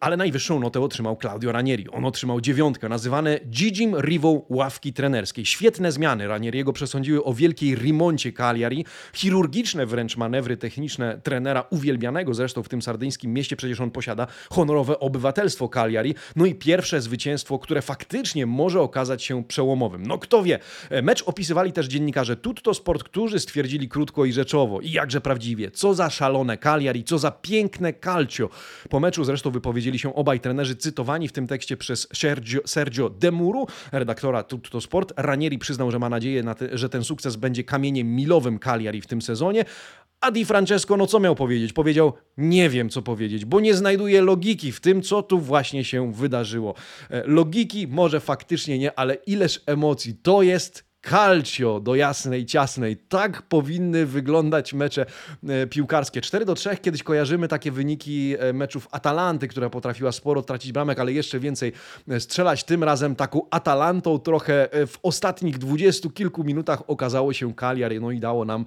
ale 0.00 0.16
najwyższą 0.16 0.60
notę 0.60 0.80
otrzymał 0.80 1.16
Claudio 1.20 1.52
Ranieri. 1.52 1.88
On 1.88 2.04
otrzymał 2.04 2.40
dziewiątkę, 2.40 2.88
nazywane 2.88 3.40
Gigim 3.50 3.96
Rivą 4.00 4.42
ławki 4.48 4.92
trenerskiej. 4.92 5.46
Świetne 5.46 5.92
zmiany 5.92 6.28
Ranieriego 6.28 6.72
przesądziły 6.72 7.24
o 7.24 7.34
wielkiej 7.34 7.74
rimoncie 7.74 8.32
Cagliari, 8.32 8.84
chirurgiczne 9.14 9.86
wręcz 9.86 10.16
manewry 10.16 10.56
techniczne 10.56 11.20
trenera, 11.22 11.64
uwielbianego 11.70 12.34
zresztą 12.34 12.62
w 12.62 12.68
tym 12.68 12.82
sardyńskim 12.82 13.32
mieście, 13.32 13.56
przecież 13.56 13.80
on 13.80 13.90
posiada 13.90 14.26
honorowe 14.50 15.00
obywatelstwo 15.00 15.68
Cagliari, 15.68 16.14
no 16.36 16.46
i 16.46 16.54
pierwsze 16.54 17.00
zwycięstwo, 17.00 17.58
które 17.58 17.82
faktycznie 17.82 18.46
może 18.46 18.80
okazać 18.80 19.22
się 19.22 19.44
przełomowym. 19.44 20.06
No 20.06 20.18
kto 20.18 20.42
wie, 20.42 20.58
mecz 21.02 21.22
opisywali 21.22 21.72
też 21.72 21.86
dziennikarze 21.86 22.36
Tutto 22.36 22.74
Sport, 22.74 23.04
którzy 23.04 23.40
stwierdzili 23.40 23.88
krótko 23.88 24.24
i 24.24 24.32
rzeczowo, 24.32 24.80
i 24.80 24.90
jakże 24.90 25.20
prawdziwie, 25.20 25.70
co 25.70 25.94
za 25.94 26.10
szalone 26.10 26.58
Cagliari, 26.58 27.04
co 27.04 27.18
za 27.18 27.30
piękne 27.30 27.75
piękne 27.76 27.92
calcio. 27.92 28.48
Po 28.90 29.00
meczu 29.00 29.24
zresztą 29.24 29.50
wypowiedzieli 29.50 29.98
się 29.98 30.14
obaj 30.14 30.40
trenerzy 30.40 30.76
cytowani 30.76 31.28
w 31.28 31.32
tym 31.32 31.46
tekście 31.46 31.76
przez 31.76 32.08
Sergio, 32.12 32.60
Sergio 32.66 33.10
Demuru, 33.10 33.66
redaktora 33.92 34.42
Tutto 34.42 34.80
Sport. 34.80 35.12
Ranieri 35.16 35.58
przyznał, 35.58 35.90
że 35.90 35.98
ma 35.98 36.08
nadzieję, 36.08 36.42
te, 36.58 36.78
że 36.78 36.88
ten 36.88 37.04
sukces 37.04 37.36
będzie 37.36 37.64
kamieniem 37.64 38.06
milowym 38.06 38.58
Cagliari 38.58 39.00
w 39.00 39.06
tym 39.06 39.22
sezonie, 39.22 39.64
a 40.20 40.30
Di 40.30 40.44
Francesco, 40.44 40.96
no 40.96 41.06
co 41.06 41.20
miał 41.20 41.34
powiedzieć? 41.34 41.72
Powiedział, 41.72 42.12
nie 42.36 42.70
wiem 42.70 42.90
co 42.90 43.02
powiedzieć, 43.02 43.44
bo 43.44 43.60
nie 43.60 43.74
znajduję 43.74 44.22
logiki 44.22 44.72
w 44.72 44.80
tym, 44.80 45.02
co 45.02 45.22
tu 45.22 45.38
właśnie 45.38 45.84
się 45.84 46.12
wydarzyło. 46.12 46.74
E, 47.10 47.22
logiki 47.26 47.86
może 47.88 48.20
faktycznie 48.20 48.78
nie, 48.78 48.98
ale 48.98 49.14
ileż 49.14 49.60
emocji. 49.66 50.14
To 50.22 50.42
jest 50.42 50.85
calcio 51.10 51.80
do 51.80 51.94
jasnej, 51.94 52.46
ciasnej. 52.46 52.96
Tak 52.96 53.42
powinny 53.42 54.06
wyglądać 54.06 54.74
mecze 54.74 55.06
e, 55.48 55.66
piłkarskie. 55.66 56.20
4 56.20 56.44
do 56.44 56.54
3 56.54 56.76
kiedyś 56.76 57.02
kojarzymy 57.02 57.48
takie 57.48 57.72
wyniki 57.72 58.34
e, 58.38 58.52
meczów 58.52 58.88
Atalanty, 58.90 59.48
która 59.48 59.70
potrafiła 59.70 60.12
sporo 60.12 60.42
tracić 60.42 60.72
bramek, 60.72 60.98
ale 60.98 61.12
jeszcze 61.12 61.40
więcej 61.40 61.72
e, 62.08 62.20
strzelać. 62.20 62.64
Tym 62.64 62.84
razem 62.84 63.16
taką 63.16 63.40
Atalantą 63.50 64.18
trochę 64.18 64.68
w 64.72 64.98
ostatnich 65.02 65.58
dwudziestu 65.58 66.10
kilku 66.10 66.44
minutach 66.44 66.82
okazało 66.90 67.32
się 67.32 67.54
Cagliari, 67.54 68.00
no 68.00 68.10
i 68.10 68.20
dało 68.20 68.44
nam, 68.44 68.64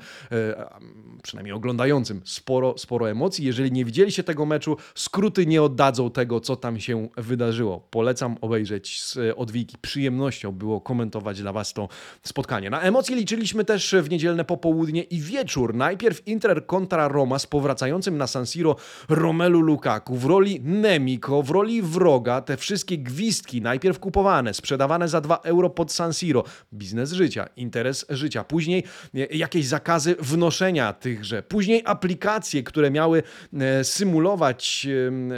przynajmniej 1.23 1.53
oglądającym, 1.53 2.21
sporo, 2.25 2.77
sporo 2.77 3.09
emocji. 3.09 3.45
Jeżeli 3.45 3.71
nie 3.71 3.85
widzieliście 3.85 4.23
tego 4.23 4.45
meczu, 4.45 4.77
skróty 4.95 5.45
nie 5.45 5.63
oddadzą 5.63 6.11
tego, 6.11 6.39
co 6.39 6.55
tam 6.55 6.79
się 6.79 7.07
wydarzyło. 7.17 7.87
Polecam 7.89 8.37
obejrzeć 8.41 9.03
z 9.03 9.17
odwiki. 9.35 9.77
Przyjemnością 9.81 10.51
było 10.51 10.81
komentować 10.81 11.41
dla 11.41 11.53
Was 11.53 11.73
tą 11.73 11.87
spotkanie. 12.29 12.69
Na 12.69 12.81
emocje 12.81 13.15
liczyliśmy 13.15 13.65
też 13.65 13.95
w 14.01 14.09
niedzielne 14.09 14.45
popołudnie 14.45 15.03
i 15.03 15.21
wieczór. 15.21 15.75
Najpierw 15.75 16.27
Inter 16.27 16.65
kontra 16.65 17.07
Roma 17.07 17.39
z 17.39 17.47
powracającym 17.47 18.17
na 18.17 18.27
San 18.27 18.45
Siro 18.45 18.75
Romelu 19.09 19.61
Lukaku 19.61 20.15
w 20.15 20.25
roli 20.25 20.61
Nemiko, 20.63 21.43
w 21.43 21.49
roli 21.49 21.81
wroga. 21.81 22.41
Te 22.41 22.57
wszystkie 22.57 22.97
gwizdki, 22.97 23.61
najpierw 23.61 23.99
kupowane, 23.99 24.53
sprzedawane 24.53 25.07
za 25.07 25.21
2 25.21 25.37
euro 25.37 25.69
pod 25.69 25.91
San 25.91 26.13
Siro. 26.13 26.43
Biznes 26.73 27.11
życia, 27.11 27.49
interes 27.55 28.05
życia. 28.09 28.43
Później 28.43 28.83
jakieś 29.31 29.65
zakazy 29.65 30.15
wnoszenia 30.19 30.93
tychże. 30.93 31.43
Później 31.43 31.81
aplikacje, 31.85 32.63
które 32.63 32.91
miały 32.91 33.23
e, 33.53 33.83
symulować, 33.83 34.87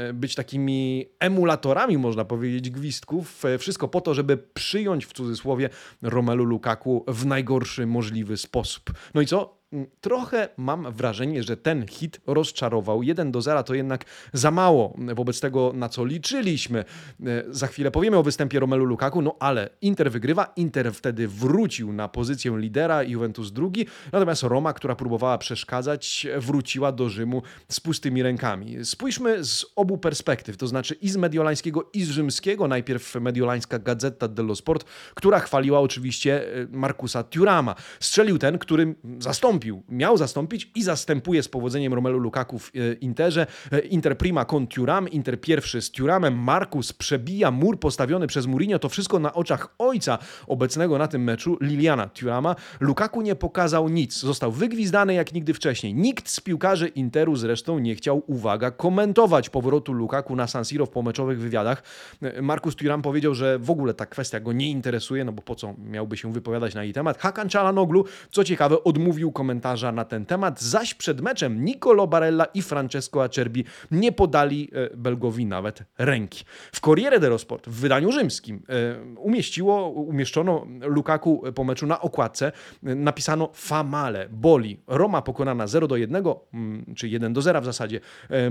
e, 0.09 0.13
być 0.13 0.35
takimi 0.35 1.05
emulatorami, 1.19 1.97
można 1.97 2.25
powiedzieć, 2.25 2.69
gwizdków. 2.69 3.45
E, 3.45 3.57
wszystko 3.57 3.87
po 3.87 4.01
to, 4.01 4.13
żeby 4.13 4.37
przyjąć 4.37 5.05
w 5.05 5.13
cudzysłowie 5.13 5.69
Romelu 6.01 6.43
Lukaku 6.43 6.80
w 7.07 7.25
najgorszy 7.25 7.87
możliwy 7.87 8.37
sposób. 8.37 8.91
No 9.13 9.21
i 9.21 9.25
co? 9.25 9.60
Trochę 10.01 10.49
mam 10.57 10.91
wrażenie, 10.91 11.43
że 11.43 11.57
ten 11.57 11.87
hit 11.87 12.21
rozczarował. 12.27 13.03
1 13.03 13.31
do 13.31 13.41
0 13.41 13.63
to 13.63 13.73
jednak 13.73 14.05
za 14.33 14.51
mało 14.51 14.97
wobec 15.15 15.39
tego, 15.39 15.71
na 15.75 15.89
co 15.89 16.05
liczyliśmy. 16.05 16.79
E, 16.79 17.43
za 17.49 17.67
chwilę 17.67 17.91
powiemy 17.91 18.17
o 18.17 18.23
występie 18.23 18.59
Romelu 18.59 18.85
Lukaku, 18.85 19.21
no 19.21 19.35
ale 19.39 19.69
Inter 19.81 20.11
wygrywa. 20.11 20.53
Inter 20.55 20.93
wtedy 20.93 21.27
wrócił 21.27 21.93
na 21.93 22.07
pozycję 22.07 22.57
lidera, 22.57 23.03
Juventus 23.03 23.51
drugi, 23.51 23.85
natomiast 24.11 24.43
Roma, 24.43 24.73
która 24.73 24.95
próbowała 24.95 25.37
przeszkadzać, 25.37 26.27
wróciła 26.37 26.91
do 26.91 27.09
Rzymu 27.09 27.41
z 27.69 27.79
pustymi 27.79 28.23
rękami. 28.23 28.85
Spójrzmy 28.85 29.45
z 29.45 29.65
obu 29.75 29.97
perspektyw, 29.97 30.57
to 30.57 30.67
znaczy 30.67 30.95
i 31.01 31.09
z 31.09 31.17
mediolańskiego, 31.17 31.89
i 31.93 32.03
z 32.03 32.09
rzymskiego. 32.09 32.67
Najpierw 32.67 33.15
mediolańska 33.15 33.79
Gazeta 33.79 34.27
dello 34.27 34.55
Sport, 34.55 34.85
która 35.15 35.39
chwaliła 35.39 35.79
oczywiście 35.79 36.55
e, 36.55 36.67
Markusa 36.71 37.23
Turama. 37.23 37.75
Strzelił 37.99 38.37
ten, 38.37 38.57
którym 38.57 38.95
zastąpił 39.19 39.60
zastąpił, 39.61 39.83
miał 39.89 40.17
zastąpić 40.17 40.71
i 40.75 40.83
zastępuje 40.83 41.43
z 41.43 41.47
powodzeniem 41.47 41.93
Romelu 41.93 42.19
Lukaku 42.19 42.59
w 42.59 42.71
e, 42.75 42.93
Interze. 42.93 43.47
E, 43.71 43.79
Inter 43.79 44.17
prima 44.17 44.45
con 44.45 44.67
Turam, 44.67 45.09
Inter 45.09 45.41
pierwszy 45.41 45.81
z 45.81 45.91
Turamem, 45.91 46.39
Markus 46.39 46.93
przebija 46.93 47.51
mur 47.51 47.79
postawiony 47.79 48.27
przez 48.27 48.47
Mourinho, 48.47 48.79
to 48.79 48.89
wszystko 48.89 49.19
na 49.19 49.33
oczach 49.33 49.75
ojca 49.77 50.17
obecnego 50.47 50.97
na 50.97 51.07
tym 51.07 51.23
meczu, 51.23 51.57
Liliana 51.61 52.09
Turama. 52.09 52.55
Lukaku 52.79 53.21
nie 53.21 53.35
pokazał 53.35 53.89
nic, 53.89 54.19
został 54.19 54.51
wygwizdany 54.51 55.13
jak 55.13 55.33
nigdy 55.33 55.53
wcześniej. 55.53 55.93
Nikt 55.93 56.29
z 56.29 56.39
piłkarzy 56.39 56.87
Interu 56.87 57.35
zresztą 57.35 57.79
nie 57.79 57.95
chciał, 57.95 58.23
uwaga, 58.27 58.71
komentować 58.71 59.49
powrotu 59.49 59.93
Lukaku 59.93 60.35
na 60.35 60.47
San 60.47 60.65
Siro 60.65 60.85
w 60.85 60.89
pomeczowych 60.89 61.39
wywiadach. 61.39 61.83
E, 62.21 62.41
Markus 62.41 62.75
Turam 62.75 63.01
powiedział, 63.01 63.33
że 63.33 63.59
w 63.59 63.71
ogóle 63.71 63.93
ta 63.93 64.05
kwestia 64.05 64.39
go 64.39 64.53
nie 64.53 64.69
interesuje, 64.69 65.25
no 65.25 65.31
bo 65.31 65.41
po 65.41 65.55
co 65.55 65.73
miałby 65.77 66.17
się 66.17 66.33
wypowiadać 66.33 66.75
na 66.75 66.83
jej 66.83 66.93
temat. 66.93 67.17
Hakan 67.17 67.49
Czalanoglu, 67.49 68.05
co 68.31 68.43
ciekawe, 68.43 68.83
odmówił 68.83 69.31
komentować 69.31 69.50
komentarza 69.51 69.91
na 69.91 70.05
ten 70.05 70.25
temat, 70.25 70.61
zaś 70.61 70.93
przed 70.93 71.21
meczem 71.21 71.65
Nicolo 71.65 72.07
Barella 72.07 72.45
i 72.45 72.61
Francesco 72.61 73.23
Acerbi 73.23 73.65
nie 73.91 74.11
podali 74.11 74.69
e, 74.73 74.97
Belgowi 74.97 75.45
nawet 75.45 75.83
ręki. 75.97 76.45
W 76.71 76.79
Corriere 76.79 77.19
dello 77.19 77.37
Sport 77.37 77.69
w 77.69 77.73
wydaniu 77.73 78.11
rzymskim 78.11 78.63
e, 78.69 79.15
umieściło, 79.15 79.89
umieszczono 79.89 80.67
Lukaku 80.81 81.43
po 81.55 81.63
meczu 81.63 81.87
na 81.87 82.01
okładce, 82.01 82.51
e, 82.83 82.95
napisano 82.95 83.49
famale, 83.53 84.29
boli. 84.29 84.79
Roma 84.87 85.21
pokonana 85.21 85.67
0 85.67 85.87
do 85.87 85.97
1, 85.97 86.23
mm, 86.53 86.95
czy 86.95 87.07
1 87.07 87.33
do 87.33 87.41
0 87.41 87.61
w 87.61 87.65
zasadzie. 87.65 87.99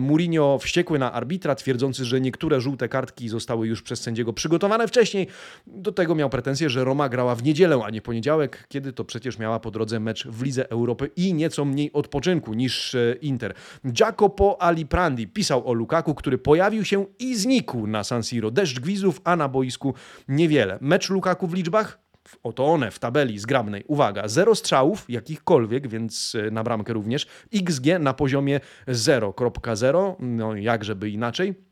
Mourinho 0.01 0.59
wściekły 0.59 0.99
na 0.99 1.13
arbitra, 1.13 1.55
twierdzący, 1.55 2.05
że 2.05 2.21
niektóre 2.21 2.61
żółte 2.61 2.89
kartki 2.89 3.29
zostały 3.29 3.67
już 3.67 3.83
przez 3.83 4.01
sędziego 4.01 4.33
przygotowane 4.33 4.89
wcześniej. 4.89 5.27
Do 5.67 5.93
tego 5.93 6.15
miał 6.15 6.31
pretensję, 6.31 6.71
że 6.71 6.85
Roma 6.85 7.09
grała 7.09 7.35
w 7.35 7.43
niedzielę, 7.43 7.81
a 7.85 7.91
nie 7.91 8.03
poniedziałek, 8.03 8.67
kiedy 8.69 8.93
to 8.93 9.05
przecież 9.05 9.39
miała 9.39 9.61
po 9.61 9.71
drodze 9.71 10.01
mecz 10.01 10.27
w 10.27 10.43
Lidze 10.43 10.71
Europy 10.71 10.90
Europy 10.91 11.11
i 11.17 11.35
nieco 11.35 11.65
mniej 11.65 11.93
odpoczynku 11.93 12.55
niż 12.55 12.95
e, 12.95 13.15
Inter. 13.21 13.55
Jacopo 14.01 14.63
Aliprandi 14.63 15.27
pisał 15.29 15.69
o 15.69 15.73
Lukaku, 15.73 16.15
który 16.15 16.39
pojawił 16.39 16.85
się 16.85 17.07
i 17.19 17.37
znikł 17.37 17.87
na 17.87 18.05
San 18.05 18.23
Siro. 18.23 18.51
Deszcz 18.51 18.81
gwizów, 18.81 19.21
a 19.25 19.37
na 19.37 19.49
boisku 19.49 19.95
niewiele. 20.29 20.79
Mecz 20.81 21.11
Lukaku 21.11 21.47
w 21.47 21.55
liczbach? 21.55 21.99
Oto 22.43 22.67
one 22.67 22.91
w 22.91 22.99
tabeli 22.99 23.39
zgrabnej. 23.39 23.85
Uwaga, 23.87 24.29
zero 24.29 24.55
strzałów 24.55 25.05
jakichkolwiek, 25.09 25.89
więc 25.89 26.35
e, 26.35 26.51
na 26.51 26.65
bramkę 26.65 26.93
również. 26.93 27.27
XG 27.55 27.87
na 28.01 28.15
poziomie 28.15 28.61
0.0, 28.89 30.15
no 30.19 30.57
jakżeby 30.57 31.11
inaczej. 31.11 31.70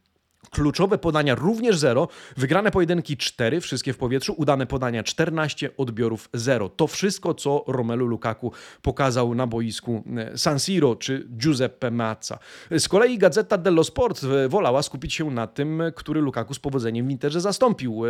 Kluczowe 0.51 0.99
podania 0.99 1.35
również 1.35 1.79
0, 1.79 2.09
wygrane 2.37 2.71
pojedynki 2.71 3.17
4, 3.17 3.61
wszystkie 3.61 3.93
w 3.93 3.99
powietrzu, 3.99 4.35
udane 4.37 4.67
podania 4.67 5.03
14, 5.03 5.71
odbiorów 5.77 6.29
0. 6.35 6.69
To 6.69 6.87
wszystko, 6.87 7.35
co 7.35 7.65
Romelu 7.67 8.07
Lukaku 8.07 8.53
pokazał 8.83 9.35
na 9.35 9.47
boisku 9.47 10.05
e, 10.17 10.39
San 10.39 10.59
Siro 10.59 10.97
czy 10.97 11.29
Giuseppe 11.37 11.91
Mazza. 11.91 12.39
Z 12.79 12.89
kolei 12.89 13.19
Gazeta 13.19 13.59
dello 13.59 13.85
Sport 13.85 14.25
e, 14.25 14.49
wolała 14.49 14.83
skupić 14.83 15.15
się 15.15 15.31
na 15.31 15.47
tym, 15.47 15.83
który 15.95 16.21
Lukaku 16.21 16.55
z 16.55 16.59
powodzeniem 16.59 17.09
w 17.09 17.11
Interze 17.11 17.41
zastąpił. 17.41 18.07
E, 18.07 18.09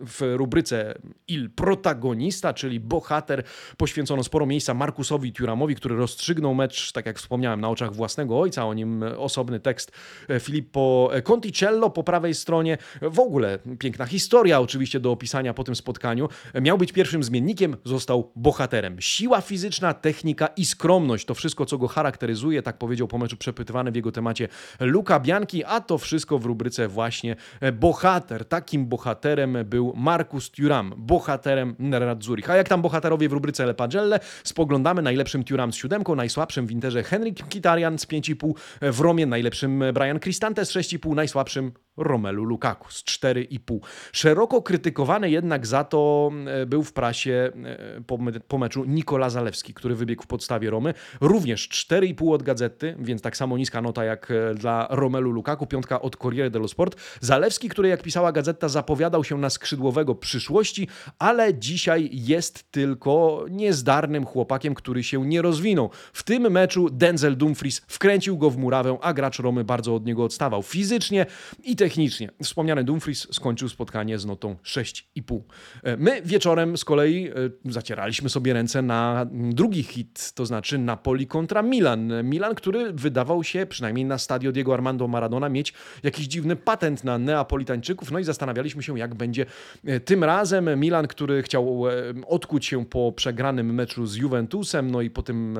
w 0.00 0.34
rubryce 0.36 0.94
Il 1.28 1.50
Protagonista, 1.50 2.54
czyli 2.54 2.80
bohater, 2.80 3.42
poświęcono 3.76 4.22
sporo 4.22 4.46
miejsca 4.46 4.74
Markusowi 4.74 5.32
Turamowi, 5.32 5.74
który 5.74 5.96
rozstrzygnął 5.96 6.54
mecz, 6.54 6.92
tak 6.92 7.06
jak 7.06 7.18
wspomniałem, 7.18 7.60
na 7.60 7.68
oczach 7.70 7.94
własnego 7.94 8.40
ojca, 8.40 8.66
o 8.66 8.74
nim 8.74 9.04
osobny 9.18 9.60
tekst 9.60 9.92
Filippo 10.40 11.10
Conti 11.24 11.52
Cello 11.64 11.90
po 11.90 12.04
prawej 12.04 12.34
stronie. 12.34 12.78
W 13.02 13.18
ogóle 13.18 13.58
piękna 13.78 14.06
historia 14.06 14.60
oczywiście 14.60 15.00
do 15.00 15.12
opisania 15.12 15.54
po 15.54 15.64
tym 15.64 15.76
spotkaniu. 15.76 16.28
Miał 16.60 16.78
być 16.78 16.92
pierwszym 16.92 17.22
zmiennikiem, 17.22 17.76
został 17.84 18.32
bohaterem. 18.36 18.96
Siła 19.00 19.40
fizyczna, 19.40 19.94
technika 19.94 20.46
i 20.46 20.64
skromność 20.64 21.26
to 21.26 21.34
wszystko, 21.34 21.66
co 21.66 21.78
go 21.78 21.88
charakteryzuje, 21.88 22.62
tak 22.62 22.78
powiedział 22.78 23.08
po 23.08 23.18
meczu 23.18 23.36
przepytywany 23.36 23.92
w 23.92 23.96
jego 23.96 24.12
temacie 24.12 24.48
Luka 24.80 25.20
Bianchi, 25.20 25.64
a 25.64 25.80
to 25.80 25.98
wszystko 25.98 26.38
w 26.38 26.44
rubryce 26.44 26.88
właśnie 26.88 27.36
bohater. 27.72 28.44
Takim 28.44 28.86
bohaterem 28.86 29.56
był 29.64 29.92
Markus 29.96 30.50
Thuram, 30.50 30.94
bohaterem 30.96 31.76
Nerazzurich. 31.78 32.50
A 32.50 32.56
jak 32.56 32.68
tam 32.68 32.82
bohaterowie 32.82 33.28
w 33.28 33.32
rubryce 33.32 33.66
Le 33.66 33.74
Pagelle, 33.74 34.20
spoglądamy 34.44 35.02
najlepszym 35.02 35.44
Thuram 35.44 35.72
z 35.72 35.76
siódemką, 35.76 36.14
najsłabszym 36.14 36.66
w 36.66 36.70
Interze 36.70 37.02
Henrik 37.02 37.48
Kitarian 37.48 37.98
z 37.98 38.06
5,5, 38.06 38.52
w 38.92 39.00
Romie 39.00 39.26
najlepszym 39.26 39.84
Brian 39.94 40.20
Cristante 40.20 40.64
z 40.64 40.72
6,5, 40.72 41.14
najsłabszym 41.14 41.43
najsłabszym 41.44 41.83
Romelu 41.96 42.44
Lukaku 42.44 42.90
z 42.90 43.04
4,5. 43.04 43.78
Szeroko 44.12 44.62
krytykowany 44.62 45.30
jednak 45.30 45.66
za 45.66 45.84
to 45.84 46.30
e, 46.46 46.66
był 46.66 46.82
w 46.82 46.92
prasie 46.92 47.52
e, 47.64 48.40
po, 48.48 48.58
meczu 48.58 48.84
Nikola 48.84 49.30
Zalewski, 49.30 49.74
który 49.74 49.94
wybiegł 49.94 50.22
w 50.22 50.26
podstawie 50.26 50.70
Romy. 50.70 50.94
Również 51.20 51.68
4,5 51.68 52.32
od 52.32 52.42
Gazety, 52.42 52.96
więc 52.98 53.22
tak 53.22 53.36
samo 53.36 53.58
niska 53.58 53.82
nota 53.82 54.04
jak 54.04 54.30
e, 54.30 54.54
dla 54.54 54.86
Romelu 54.90 55.30
Lukaku, 55.30 55.66
piątka 55.66 56.02
od 56.02 56.16
Corriere 56.16 56.50
dello 56.50 56.68
Sport. 56.68 56.96
Zalewski, 57.20 57.68
który 57.68 57.88
jak 57.88 58.02
pisała 58.02 58.32
Gazeta 58.32 58.68
zapowiadał 58.68 59.24
się 59.24 59.38
na 59.38 59.50
skrzydłowego 59.50 60.14
przyszłości, 60.14 60.88
ale 61.18 61.54
dzisiaj 61.54 62.10
jest 62.12 62.72
tylko 62.72 63.44
niezdarnym 63.50 64.26
chłopakiem, 64.26 64.74
który 64.74 65.02
się 65.02 65.26
nie 65.26 65.42
rozwinął. 65.42 65.90
W 66.12 66.22
tym 66.22 66.50
meczu 66.50 66.90
Denzel 66.90 67.36
Dumfries 67.36 67.82
wkręcił 67.88 68.38
go 68.38 68.50
w 68.50 68.56
murawę, 68.56 68.98
a 69.02 69.14
gracz 69.14 69.38
Romy 69.38 69.64
bardzo 69.64 69.94
od 69.94 70.06
niego 70.06 70.24
odstawał 70.24 70.62
fizycznie 70.62 71.26
i 71.64 71.76
technicznie. 71.84 72.30
Wspomniany 72.42 72.84
Dumfries 72.84 73.34
skończył 73.34 73.68
spotkanie 73.68 74.18
z 74.18 74.26
notą 74.26 74.56
6,5. 74.64 75.40
E, 75.82 75.96
my 75.96 76.22
wieczorem 76.22 76.76
z 76.76 76.84
kolei 76.84 77.28
e, 77.28 77.32
zacieraliśmy 77.64 78.28
sobie 78.28 78.52
ręce 78.52 78.82
na 78.82 79.26
drugi 79.30 79.82
hit, 79.82 80.32
to 80.32 80.46
znaczy 80.46 80.78
Napoli 80.78 81.26
kontra 81.26 81.62
Milan. 81.62 82.12
Milan, 82.22 82.54
który 82.54 82.92
wydawał 82.92 83.44
się, 83.44 83.66
przynajmniej 83.66 84.04
na 84.04 84.18
stadio 84.18 84.52
Diego 84.52 84.74
Armando 84.74 85.08
Maradona, 85.08 85.48
mieć 85.48 85.74
jakiś 86.02 86.26
dziwny 86.26 86.56
patent 86.56 87.04
na 87.04 87.18
Neapolitańczyków, 87.18 88.10
no 88.10 88.18
i 88.18 88.24
zastanawialiśmy 88.24 88.82
się, 88.82 88.98
jak 88.98 89.14
będzie 89.14 89.46
e, 89.84 90.00
tym 90.00 90.24
razem. 90.24 90.80
Milan, 90.80 91.06
który 91.06 91.42
chciał 91.42 91.84
odkuć 92.26 92.66
się 92.66 92.84
po 92.86 93.12
przegranym 93.12 93.74
meczu 93.74 94.06
z 94.06 94.16
Juventusem, 94.16 94.90
no 94.90 95.00
i 95.00 95.10
po, 95.10 95.22
tym, 95.22 95.58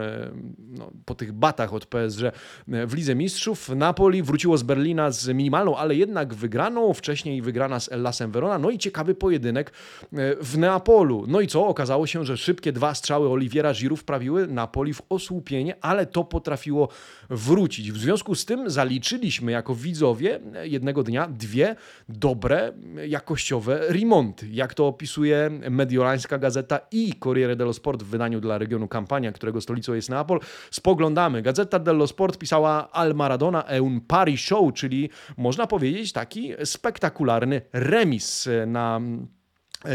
no, 0.59 0.91
po 1.05 1.15
tych 1.15 1.33
batach 1.33 1.75
od 1.75 1.87
PSG 1.87 2.23
w 2.67 2.95
Lidze 2.95 3.15
Mistrzów. 3.15 3.69
Napoli 3.69 4.23
wróciło 4.23 4.59
z 4.59 4.63
Berlina 4.63 5.11
z 5.11 5.29
minimalną, 5.29 5.77
ale 5.77 5.95
jednak 5.95 6.14
wygraną, 6.23 6.95
wcześniej 6.95 7.43
wygrana 7.43 7.81
z 7.81 7.93
Ellasem 7.93 8.31
Verona, 8.31 8.59
no 8.59 8.71
i 8.71 8.79
ciekawy 8.79 9.15
pojedynek 9.15 9.71
e, 9.71 9.75
w 10.41 10.59
Neapolu. 10.59 11.25
No 11.29 11.41
i 11.41 11.47
co? 11.47 11.67
Okazało 11.67 12.07
się, 12.07 12.25
że 12.25 12.37
szybkie 12.37 12.73
dwa 12.73 12.95
strzały 12.95 13.29
Oliwiera 13.29 13.75
Giroud 13.75 14.01
wprawiły 14.01 14.47
Napoli 14.47 14.95
w 14.95 15.03
osłupienie, 15.09 15.75
ale 15.81 16.07
to 16.07 16.25
potrafiło 16.25 16.89
wrócić. 17.31 17.93
W 17.93 17.99
związku 17.99 18.35
z 18.35 18.45
tym 18.45 18.71
zaliczyliśmy 18.71 19.53
jako 19.53 19.75
widzowie 19.75 20.41
jednego 20.63 21.03
dnia 21.03 21.29
dwie 21.29 21.77
dobre, 22.09 22.73
jakościowe 23.07 23.81
remonty. 23.89 24.49
Jak 24.51 24.75
to 24.75 24.87
opisuje 24.87 25.51
Mediolańska 25.71 26.39
Gazeta 26.39 26.81
i 26.93 27.13
Corriere 27.25 27.57
dello 27.57 27.73
Sport 27.73 28.03
w 28.03 28.07
wydaniu 28.07 28.41
dla 28.41 28.59
regionu 28.59 28.89
Kampania, 28.89 29.33
którego 29.33 29.61
stolicą 29.61 29.95
jest 29.95 30.09
Neapol. 30.09 30.41
Spoglądamy. 30.71 31.43
Gazeta 31.43 31.79
dello 31.79 32.07
Sport 32.07 32.39
pisała 32.39 32.91
Al 32.93 33.15
Maradona 33.15 33.65
e 33.65 33.83
un 33.83 34.01
pari 34.01 34.39
show, 34.39 34.75
czyli 34.75 35.11
można 35.37 35.67
powiedzieć 35.67 36.04
taki 36.13 36.55
spektakularny 36.65 37.63
remis 37.73 38.49
na 38.67 39.01
E, 39.01 39.44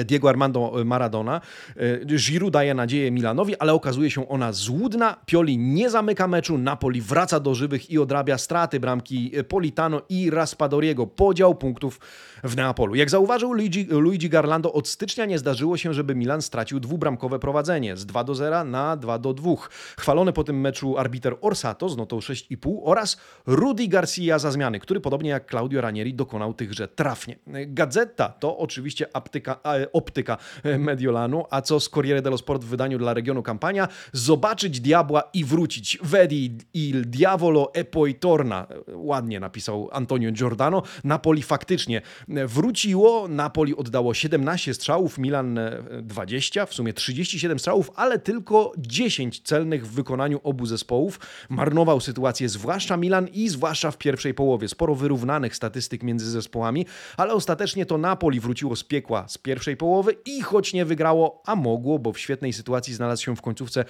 Diego 0.06 0.30
Armando 0.30 0.74
Maradona. 0.86 1.42
E, 1.76 2.06
Giroud 2.06 2.54
daje 2.54 2.74
nadzieję 2.74 3.12
Milanowi, 3.12 3.58
ale 3.58 3.74
okazuje 3.74 4.12
się 4.12 4.30
ona 4.30 4.52
złudna. 4.52 5.18
Pioli 5.26 5.58
nie 5.58 5.90
zamyka 5.90 6.28
meczu, 6.28 6.58
Napoli 6.58 7.02
wraca 7.02 7.40
do 7.40 7.56
żywych 7.56 7.92
i 7.92 7.98
odrabia 7.98 8.38
straty 8.38 8.80
bramki 8.80 9.32
Politano 9.48 10.02
i 10.10 10.30
Raspadoriego. 10.30 11.08
Podział 11.08 11.56
punktów 11.56 12.00
w 12.44 12.56
Neapolu. 12.56 12.96
Jak 12.96 13.10
zauważył 13.10 13.54
Luigi, 13.54 13.88
Luigi 13.90 14.30
Garlando, 14.30 14.74
od 14.74 14.88
stycznia 14.88 15.26
nie 15.26 15.40
zdarzyło 15.40 15.78
się, 15.78 15.94
żeby 15.94 16.16
Milan 16.16 16.42
stracił 16.42 16.80
dwubramkowe 16.80 17.40
prowadzenie 17.40 17.98
z 17.98 18.06
2 18.06 18.24
do 18.24 18.36
0 18.36 18.64
na 18.64 18.98
2 18.98 19.20
do 19.20 19.34
2. 19.34 19.52
Chwalony 20.00 20.34
po 20.34 20.44
tym 20.44 20.62
meczu 20.62 20.98
arbiter 20.98 21.36
Orsato 21.42 21.90
z 21.90 21.98
notą 21.98 22.20
6,5 22.20 22.80
oraz 22.84 23.18
Rudi 23.46 23.90
Garcia 23.90 24.40
za 24.40 24.52
zmiany, 24.52 24.80
który 24.80 25.00
podobnie 25.00 25.30
jak 25.30 25.50
Claudio 25.50 25.82
Ranieri 25.82 26.14
dokonał 26.14 26.54
tychże 26.54 26.88
trafnie. 26.88 27.40
Gazeta 27.68 28.30
to 28.30 28.58
oczywiście 28.58 29.08
aptyka, 29.14 29.60
optyka 29.94 30.38
Mediolanu, 30.80 31.46
a 31.50 31.62
co 31.62 31.80
z 31.80 31.90
Corriere 31.90 32.22
dello 32.22 32.38
Sport 32.38 32.64
w 32.64 32.68
wydaniu 32.68 32.98
dla 32.98 33.14
regionu 33.14 33.44
kampania? 33.44 33.88
Zobaczyć 34.14 34.80
diabła 34.80 35.24
i 35.34 35.46
wrócić. 35.46 35.98
Vedi 36.02 36.58
il 36.74 37.10
diavolo 37.10 37.74
e 37.74 37.86
poi 37.86 38.16
torna. 38.16 38.68
Ładnie 38.94 39.40
napisał 39.40 39.90
Antonio 39.92 40.32
Giordano. 40.32 40.84
Napoli 41.04 41.44
faktycznie 41.44 42.02
wróciło. 42.28 43.28
Napoli 43.28 43.76
oddało 43.76 44.14
17 44.14 44.74
strzałów, 44.74 45.18
Milan 45.18 45.60
20, 46.02 46.66
w 46.66 46.74
sumie 46.74 46.94
37 46.94 47.60
strzałów, 47.60 47.92
ale 47.96 48.20
tylko 48.20 48.74
10 48.78 49.42
celnych 49.42 49.88
w 49.88 49.92
wykonaniu 49.92 50.40
obu 50.44 50.66
zespołów. 50.66 51.20
Marnował 51.50 52.00
sytuację 52.00 52.50
zwłaszcza 52.50 52.98
Milan 52.98 53.28
i 53.28 53.50
zwłaszcza 53.50 53.92
w 53.92 53.98
pierwszej 53.98 54.34
połowie. 54.34 54.68
Sporo 54.68 54.96
wyrównanych 54.96 55.56
statystyk 55.56 56.04
między 56.04 56.30
zespołami, 56.30 56.86
ale 57.18 57.34
ostatecznie 57.34 57.86
to 57.86 57.98
Napoli 57.98 58.40
wróciło 58.40 58.76
z 58.76 58.84
piekła 58.84 59.28
z 59.28 59.38
pierwszej 59.38 59.69
połowy 59.78 60.16
i 60.26 60.42
choć 60.42 60.74
nie 60.74 60.86
wygrało, 60.86 61.42
a 61.46 61.56
mogło, 61.56 62.00
bo 62.00 62.14
w 62.14 62.20
świetnej 62.20 62.54
sytuacji 62.54 62.94
znalazł 62.94 63.24
się 63.24 63.36
w 63.36 63.42
końcówce 63.42 63.86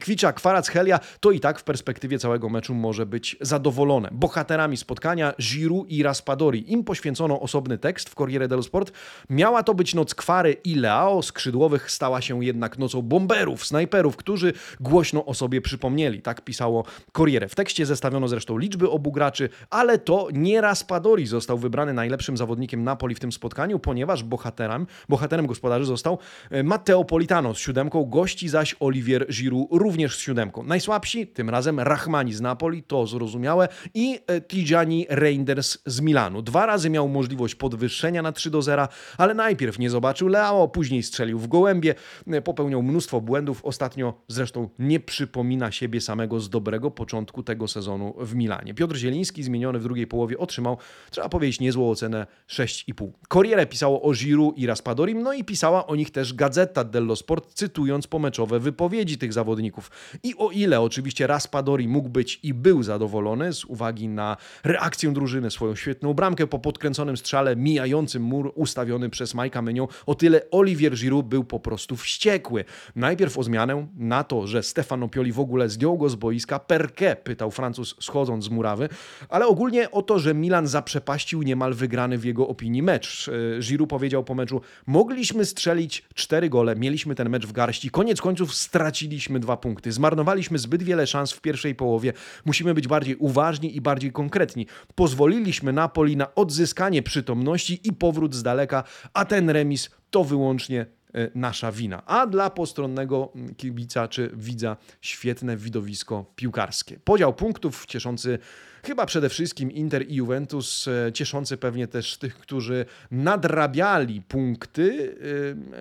Kwicza 0.00 0.32
Kwarac 0.32 0.68
Helia, 0.68 1.00
to 1.20 1.30
i 1.30 1.40
tak 1.40 1.60
w 1.60 1.64
perspektywie 1.64 2.18
całego 2.18 2.48
meczu 2.48 2.74
może 2.74 3.06
być 3.06 3.36
zadowolone. 3.40 4.08
Bohaterami 4.12 4.76
spotkania 4.76 5.34
Giroud 5.40 5.90
i 5.90 6.02
Raspadori. 6.02 6.72
Im 6.72 6.84
poświęcono 6.84 7.40
osobny 7.40 7.78
tekst 7.78 8.08
w 8.08 8.14
Corriere 8.14 8.48
dello 8.48 8.62
Sport. 8.62 8.92
Miała 9.30 9.62
to 9.62 9.74
być 9.74 9.94
noc 9.94 10.14
Kwary 10.14 10.56
i 10.64 10.74
Leao 10.74 11.22
skrzydłowych, 11.22 11.90
stała 11.90 12.20
się 12.20 12.44
jednak 12.44 12.78
nocą 12.78 13.02
bomberów, 13.02 13.66
snajperów, 13.66 14.16
którzy 14.16 14.52
głośno 14.80 15.24
o 15.24 15.34
sobie 15.34 15.60
przypomnieli. 15.60 16.22
Tak 16.22 16.40
pisało 16.40 16.84
Corriere. 17.12 17.48
W 17.48 17.54
tekście 17.54 17.86
zestawiono 17.86 18.28
zresztą 18.28 18.58
liczby 18.58 18.90
obu 18.90 19.12
graczy, 19.12 19.48
ale 19.70 19.98
to 19.98 20.28
nie 20.32 20.60
Raspadori 20.60 21.26
został 21.26 21.58
wybrany 21.58 21.94
najlepszym 21.94 22.36
zawodnikiem 22.36 22.84
Napoli 22.84 23.14
w 23.14 23.20
tym 23.20 23.32
spotkaniu, 23.32 23.78
ponieważ 23.78 24.22
bohaterem, 24.22 24.86
bohaterem 25.08 25.23
gospodarzy 25.46 25.84
został 25.84 26.18
e, 26.50 26.62
Matteo 26.62 27.04
Politano 27.04 27.54
z 27.54 27.58
siódemką, 27.58 28.04
gości 28.04 28.48
zaś 28.48 28.76
Olivier 28.80 29.26
Giroud 29.28 29.68
również 29.70 30.16
z 30.16 30.20
siódemką. 30.20 30.62
Najsłabsi, 30.62 31.26
tym 31.26 31.50
razem 31.50 31.80
Rahmani 31.80 32.32
z 32.32 32.40
Napoli, 32.40 32.82
to 32.82 33.06
zrozumiałe, 33.06 33.68
i 33.94 34.20
e, 34.26 34.40
Tijani 34.40 35.06
Reinders 35.08 35.78
z 35.86 36.00
Milanu. 36.00 36.42
Dwa 36.42 36.66
razy 36.66 36.90
miał 36.90 37.08
możliwość 37.08 37.54
podwyższenia 37.54 38.22
na 38.22 38.32
3 38.32 38.50
do 38.50 38.62
0, 38.62 38.88
ale 39.18 39.34
najpierw 39.34 39.78
nie 39.78 39.90
zobaczył 39.90 40.28
Leao, 40.28 40.68
później 40.68 41.02
strzelił 41.02 41.38
w 41.38 41.48
gołębie, 41.48 41.94
e, 42.26 42.42
popełniał 42.42 42.82
mnóstwo 42.82 43.20
błędów. 43.20 43.64
Ostatnio 43.64 44.14
zresztą 44.28 44.68
nie 44.78 45.00
przypomina 45.00 45.72
siebie 45.72 46.00
samego 46.00 46.40
z 46.40 46.50
dobrego 46.50 46.90
początku 46.90 47.42
tego 47.42 47.68
sezonu 47.68 48.14
w 48.18 48.34
Milanie. 48.34 48.74
Piotr 48.74 48.96
Zieliński, 48.96 49.42
zmieniony 49.42 49.78
w 49.78 49.82
drugiej 49.82 50.06
połowie, 50.06 50.38
otrzymał, 50.38 50.78
trzeba 51.10 51.28
powiedzieć, 51.28 51.60
niezłą 51.60 51.90
ocenę 51.90 52.26
6,5. 52.48 53.10
Corriere 53.28 53.66
pisało 53.66 54.02
o 54.02 54.12
Giroud 54.12 54.58
i 54.58 54.66
No 55.14 55.32
i 55.32 55.44
pisała 55.44 55.86
o 55.86 55.96
nich 55.96 56.10
też 56.10 56.34
Gazeta 56.34 56.84
dello 56.84 57.16
Sport, 57.16 57.54
cytując 57.54 58.06
pomeczowe 58.06 58.60
wypowiedzi 58.60 59.18
tych 59.18 59.32
zawodników. 59.32 59.90
I 60.22 60.34
o 60.38 60.50
ile 60.50 60.80
oczywiście 60.80 61.26
Raspadori 61.26 61.88
mógł 61.88 62.08
być 62.08 62.40
i 62.42 62.54
był 62.54 62.82
zadowolony 62.82 63.52
z 63.52 63.64
uwagi 63.64 64.08
na 64.08 64.36
reakcję 64.64 65.12
drużyny, 65.12 65.50
swoją 65.50 65.76
świetną 65.76 66.14
bramkę 66.14 66.46
po 66.46 66.58
podkręconym 66.58 67.16
strzale 67.16 67.56
mijającym 67.56 68.22
mur 68.22 68.52
ustawiony 68.54 69.10
przez 69.10 69.34
Majka 69.34 69.62
Mynią, 69.62 69.88
o 70.06 70.14
tyle 70.14 70.50
Olivier 70.50 70.94
Giroud 70.94 71.26
był 71.26 71.44
po 71.44 71.60
prostu 71.60 71.96
wściekły. 71.96 72.64
Najpierw 72.96 73.38
o 73.38 73.42
zmianę, 73.42 73.86
na 73.96 74.24
to, 74.24 74.46
że 74.46 74.62
Stefano 74.62 75.08
Pioli 75.08 75.32
w 75.32 75.40
ogóle 75.40 75.68
zdjął 75.68 75.98
go 75.98 76.08
z 76.08 76.14
boiska, 76.14 76.58
perke, 76.58 77.16
pytał 77.16 77.50
Francuz 77.50 77.94
schodząc 78.00 78.44
z 78.44 78.48
murawy, 78.48 78.88
ale 79.28 79.46
ogólnie 79.46 79.90
o 79.90 80.02
to, 80.02 80.18
że 80.18 80.34
Milan 80.34 80.66
zaprzepaścił 80.66 81.42
niemal 81.42 81.74
wygrany 81.74 82.18
w 82.18 82.24
jego 82.24 82.48
opinii 82.48 82.82
mecz. 82.82 83.30
E, 83.58 83.60
Giroud 83.60 83.90
powiedział 83.90 84.24
po 84.24 84.34
meczu, 84.34 84.60
mogliśmy 84.94 85.44
strzelić 85.44 86.04
cztery 86.14 86.48
gole, 86.48 86.76
mieliśmy 86.76 87.14
ten 87.14 87.28
mecz 87.28 87.46
w 87.46 87.52
garści, 87.52 87.90
koniec 87.90 88.20
końców 88.20 88.54
straciliśmy 88.54 89.40
dwa 89.40 89.56
punkty, 89.56 89.92
zmarnowaliśmy 89.92 90.58
zbyt 90.58 90.82
wiele 90.82 91.06
szans 91.06 91.32
w 91.32 91.40
pierwszej 91.40 91.74
połowie, 91.74 92.12
musimy 92.44 92.74
być 92.74 92.88
bardziej 92.88 93.16
uważni 93.16 93.76
i 93.76 93.80
bardziej 93.80 94.12
konkretni. 94.12 94.66
Pozwoliliśmy 94.94 95.72
Napoli 95.72 96.16
na 96.16 96.34
odzyskanie 96.34 97.02
przytomności 97.02 97.80
i 97.84 97.92
powrót 97.92 98.34
z 98.34 98.42
daleka, 98.42 98.84
a 99.14 99.24
ten 99.24 99.50
remis 99.50 99.90
to 100.10 100.24
wyłącznie 100.24 100.86
nasza 101.34 101.72
wina. 101.72 102.06
A 102.06 102.26
dla 102.26 102.50
postronnego 102.50 103.32
mm, 103.34 103.54
kibica 103.54 104.08
czy 104.08 104.30
widza 104.34 104.76
świetne 105.00 105.56
widowisko 105.56 106.24
piłkarskie. 106.36 106.98
Podział 107.04 107.34
punktów 107.34 107.86
cieszący 107.86 108.38
chyba 108.84 109.06
przede 109.06 109.28
wszystkim 109.28 109.72
Inter 109.72 110.08
i 110.08 110.14
Juventus, 110.14 110.88
e, 110.88 111.12
cieszący 111.12 111.56
pewnie 111.56 111.86
też 111.88 112.16
tych, 112.16 112.38
którzy 112.38 112.84
nadrabiali 113.10 114.22
punkty, 114.22 115.16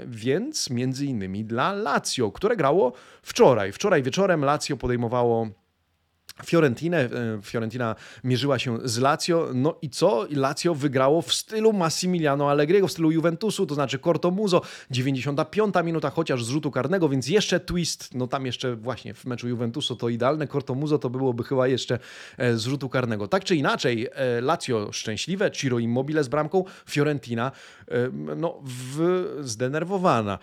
e, 0.01 0.05
więc 0.07 0.69
między 0.69 1.05
innymi 1.05 1.45
dla 1.45 1.73
Lazio, 1.73 2.31
które 2.31 2.55
grało 2.55 2.93
wczoraj. 3.21 3.71
Wczoraj 3.71 4.03
wieczorem 4.03 4.45
Lazio 4.45 4.77
podejmowało 4.77 5.62
Fiorentinę. 6.45 6.97
E, 6.97 7.09
Fiorentina 7.41 7.95
mierzyła 8.23 8.59
się 8.59 8.77
z 8.83 8.97
Lazio. 8.97 9.49
No 9.53 9.75
i 9.81 9.89
co? 9.89 10.27
Lazio 10.29 10.75
wygrało 10.75 11.21
w 11.21 11.33
stylu 11.33 11.73
Massimiliano 11.73 12.49
Allegriego, 12.49 12.87
w 12.87 12.91
stylu 12.91 13.11
Juventusu, 13.11 13.65
to 13.65 13.75
znaczy 13.75 13.99
Cortomuzo, 13.99 14.61
95 14.91 15.75
minuta, 15.83 16.09
chociaż 16.09 16.43
z 16.43 16.47
rzutu 16.47 16.71
karnego, 16.71 17.09
więc 17.09 17.27
jeszcze 17.27 17.59
twist, 17.59 18.15
no 18.15 18.27
tam 18.27 18.45
jeszcze 18.45 18.75
właśnie 18.75 19.13
w 19.13 19.25
meczu 19.25 19.47
Juventusu 19.47 19.95
to 19.95 20.09
idealne, 20.09 20.47
Cortomuzo 20.47 20.99
to 20.99 21.09
byłoby 21.09 21.43
chyba 21.43 21.67
jeszcze 21.67 21.99
e, 22.37 22.57
z 22.57 22.61
rzutu 22.61 22.89
karnego. 22.89 23.27
Tak 23.27 23.43
czy 23.43 23.55
inaczej, 23.55 24.07
e, 24.11 24.41
Lazio 24.41 24.91
szczęśliwe, 24.91 25.51
Ciro 25.51 25.79
Immobile 25.79 26.23
z 26.23 26.27
bramką, 26.27 26.63
Fiorentina 26.89 27.51
no, 28.37 28.59
w, 28.63 29.39
zdenerwowana. 29.41 30.39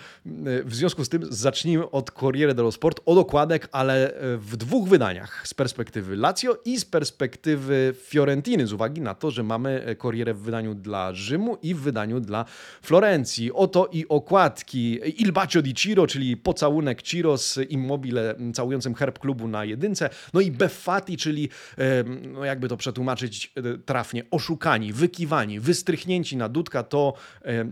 W 0.64 0.74
związku 0.74 1.04
z 1.04 1.08
tym 1.08 1.26
zacznijmy 1.30 1.90
od 1.90 2.10
Corriere 2.10 2.54
dello 2.54 2.72
Sport, 2.72 3.00
od 3.06 3.18
okładek, 3.18 3.68
ale 3.72 4.14
w 4.38 4.56
dwóch 4.56 4.88
wydaniach 4.88 5.48
z 5.48 5.54
perspektywy 5.54 5.79
perspektywy 5.80 6.16
Lazio 6.16 6.58
i 6.64 6.78
z 6.78 6.84
perspektywy 6.84 7.94
Fiorentiny, 8.02 8.66
z 8.66 8.72
uwagi 8.72 9.00
na 9.00 9.14
to, 9.14 9.30
że 9.30 9.42
mamy 9.42 9.96
Corriere 10.02 10.34
w 10.34 10.38
wydaniu 10.38 10.74
dla 10.74 11.14
Rzymu 11.14 11.58
i 11.62 11.74
w 11.74 11.80
wydaniu 11.80 12.20
dla 12.20 12.44
Florencji. 12.82 13.52
Oto 13.52 13.88
i 13.92 14.08
okładki 14.08 15.00
Il 15.18 15.32
Bacio 15.32 15.62
di 15.62 15.74
Ciro, 15.74 16.06
czyli 16.06 16.36
pocałunek 16.36 17.02
Ciro 17.02 17.38
z 17.38 17.58
Immobile 17.70 18.34
całującym 18.54 18.94
herb 18.94 19.18
klubu 19.18 19.48
na 19.48 19.64
jedynce, 19.64 20.10
no 20.34 20.40
i 20.40 20.50
Beffati, 20.50 21.16
czyli 21.16 21.48
no 22.32 22.44
jakby 22.44 22.68
to 22.68 22.76
przetłumaczyć 22.76 23.52
e, 23.56 23.78
trafnie, 23.78 24.24
oszukani, 24.30 24.92
wykiwani, 24.92 25.60
wystrychnięci 25.60 26.36
na 26.36 26.48
dudka, 26.48 26.82
to 26.82 27.14